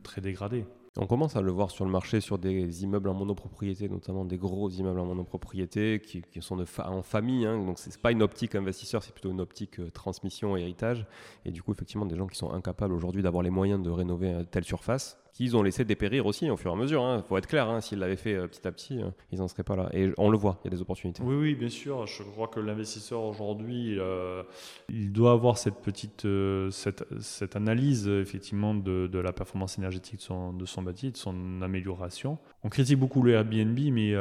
[0.04, 0.66] très dégradée.
[0.96, 4.38] On commence à le voir sur le marché sur des immeubles en monopropriété, notamment des
[4.38, 7.48] gros immeubles en monopropriété qui, sont en famille.
[7.48, 11.08] Hein, donc, ce n'est pas une optique investisseur, c'est plutôt une optique euh, transmission, héritage.
[11.46, 14.44] Et du coup, effectivement, des gens qui sont incapables aujourd'hui d'avoir les moyens de rénover
[14.52, 17.02] telle surface qu'ils ont laissé dépérir aussi au fur et à mesure.
[17.02, 17.24] Il hein.
[17.28, 19.64] faut être clair, hein, s'ils l'avaient fait euh, petit à petit, euh, ils n'en seraient
[19.64, 19.90] pas là.
[19.92, 21.24] Et on le voit, il y a des opportunités.
[21.24, 22.06] Oui, oui, bien sûr.
[22.06, 24.44] Je crois que l'investisseur aujourd'hui, euh,
[24.90, 26.28] il doit avoir cette petite
[26.70, 31.18] cette, cette, analyse effectivement de, de, la performance énergétique de son, de son bâti, de
[31.18, 32.38] son amélioration.
[32.64, 34.16] On critique beaucoup le Airbnb, mais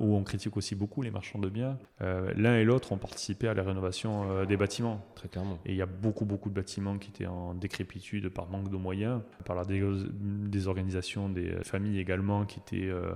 [0.00, 1.78] ou on critique aussi beaucoup les marchands de biens.
[2.00, 5.04] L'un et l'autre ont participé à la rénovation des bâtiments.
[5.14, 5.58] Très clairement.
[5.64, 8.76] Et il y a beaucoup, beaucoup de bâtiments qui étaient en décrépitude par manque de
[8.76, 9.64] moyens, par la
[10.48, 13.12] des organisations, des familles également qui étaient euh,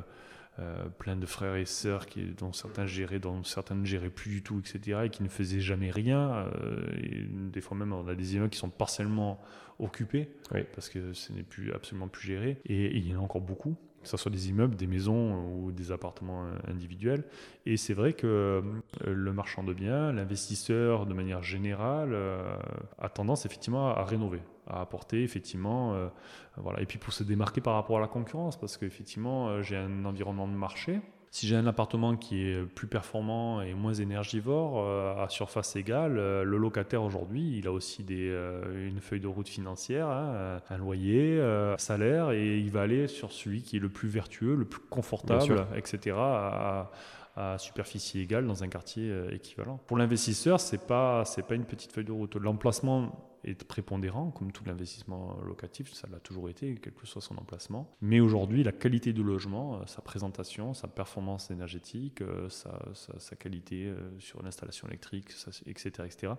[0.61, 4.31] euh, pleines de frères et sœurs qui, dont certains géraient, dont certains ne géraient plus
[4.31, 5.01] du tout, etc.
[5.05, 6.31] et qui ne faisaient jamais rien.
[6.31, 9.41] Euh, et des fois même, on a des immeubles qui sont partiellement
[9.81, 10.29] occupés
[10.75, 12.59] parce que ce n'est plus absolument plus géré.
[12.67, 15.73] Et, il y en a encore beaucoup que ce soit des immeubles, des maisons ou
[15.73, 17.25] des appartements individuels.
[17.67, 18.63] Et c'est vrai que
[19.05, 22.17] le marchand de biens, l'investisseur de manière générale,
[22.99, 26.09] a tendance effectivement à rénover à apporter effectivement euh,
[26.57, 29.77] voilà et puis pour se démarquer par rapport à la concurrence parce qu'effectivement euh, j'ai
[29.77, 31.01] un environnement de marché
[31.35, 36.15] si j'ai un appartement qui est plus performant et moins énergivore euh, à surface égale,
[36.15, 38.33] le locataire aujourd'hui, il a aussi des,
[38.73, 43.33] une feuille de route financière, hein, un loyer, un salaire, et il va aller sur
[43.33, 46.17] celui qui est le plus vertueux, le plus confortable, etc.
[46.17, 46.93] À,
[47.35, 49.81] à superficie égale dans un quartier équivalent.
[49.89, 52.37] Pour l'investisseur, c'est pas c'est pas une petite feuille de route.
[52.37, 57.37] L'emplacement est prépondérant, comme tout l'investissement locatif, ça l'a toujours été, quel que soit son
[57.37, 57.91] emplacement.
[58.01, 63.87] Mais aujourd'hui, la qualité du logement, euh, sa présentation, sa performance énergétique, euh, sa, qualité
[63.87, 65.29] euh, sur l'installation électrique,
[65.67, 66.33] etc., etc.,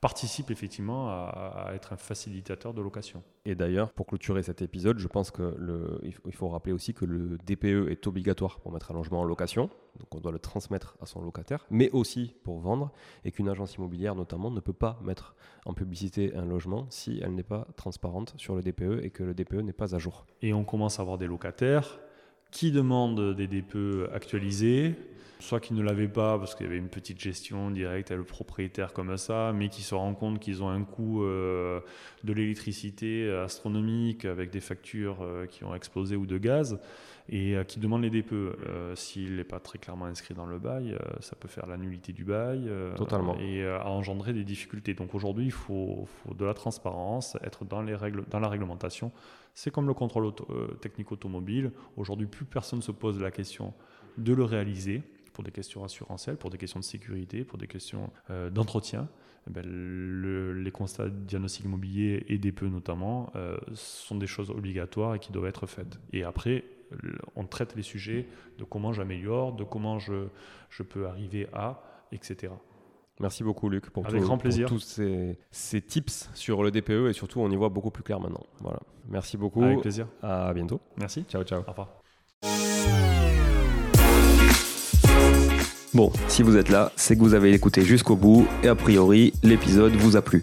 [0.00, 3.22] participe effectivement à, être un facilitateur de location.
[3.44, 7.04] Et d'ailleurs, pour clôturer cet épisode, je pense que le, il faut rappeler aussi que
[7.04, 10.96] le DPE est obligatoire pour mettre un logement en location, donc on doit le transmettre
[11.00, 12.92] à son locataire, mais aussi pour vendre,
[13.24, 16.51] et qu'une agence immobilière notamment ne peut pas mettre en publicité un logement
[16.90, 19.98] si elle n'est pas transparente sur le DPE et que le DPE n'est pas à
[19.98, 20.26] jour.
[20.42, 21.98] Et on commence à avoir des locataires
[22.50, 24.94] qui demandent des DPE actualisés,
[25.40, 28.24] soit qui ne l'avaient pas parce qu'il y avait une petite gestion directe à le
[28.24, 31.80] propriétaire comme ça, mais qui se rendent compte qu'ils ont un coût euh,
[32.24, 36.78] de l'électricité astronomique avec des factures euh, qui ont explosé ou de gaz
[37.28, 38.94] et euh, qui demandent les DPE.
[38.94, 42.24] S'il n'est pas très clairement inscrit dans le bail, ça peut faire la nullité du
[42.24, 43.36] bail Totalement.
[43.38, 44.94] et engendrer des difficultés.
[44.94, 49.12] Donc aujourd'hui, il faut, faut, de la transparence, être dans, les règles, dans la réglementation.
[49.54, 50.32] C'est comme le contrôle
[50.80, 51.72] technique automobile.
[51.96, 53.74] Aujourd'hui, plus personne se pose la question
[54.18, 55.02] de le réaliser
[55.32, 59.08] pour des questions assurantielles, pour des questions de sécurité, pour des questions euh, d'entretien.
[59.48, 59.64] Eh ben,
[60.62, 65.32] les constats de diagnostic immobilier et des notamment euh, sont des choses obligatoires et qui
[65.32, 65.98] doivent être faites.
[66.12, 66.64] Et après,
[67.36, 68.26] on traite les sujets
[68.58, 70.28] de comment j'améliore, de comment je,
[70.70, 71.82] je peux arriver à,
[72.12, 72.52] etc.
[73.20, 74.68] Merci beaucoup Luc pour, grand plaisir.
[74.68, 78.18] tous ces, ces, tips sur le DPE et surtout on y voit beaucoup plus clair
[78.18, 78.44] maintenant.
[78.60, 78.80] Voilà.
[79.08, 79.62] Merci beaucoup.
[79.62, 80.08] Avec plaisir.
[80.22, 80.80] À bientôt.
[80.96, 81.24] Merci.
[81.28, 81.62] Ciao ciao.
[81.66, 81.88] Au revoir.
[85.94, 89.34] Bon, si vous êtes là, c'est que vous avez écouté jusqu'au bout et a priori,
[89.42, 90.42] l'épisode vous a plu.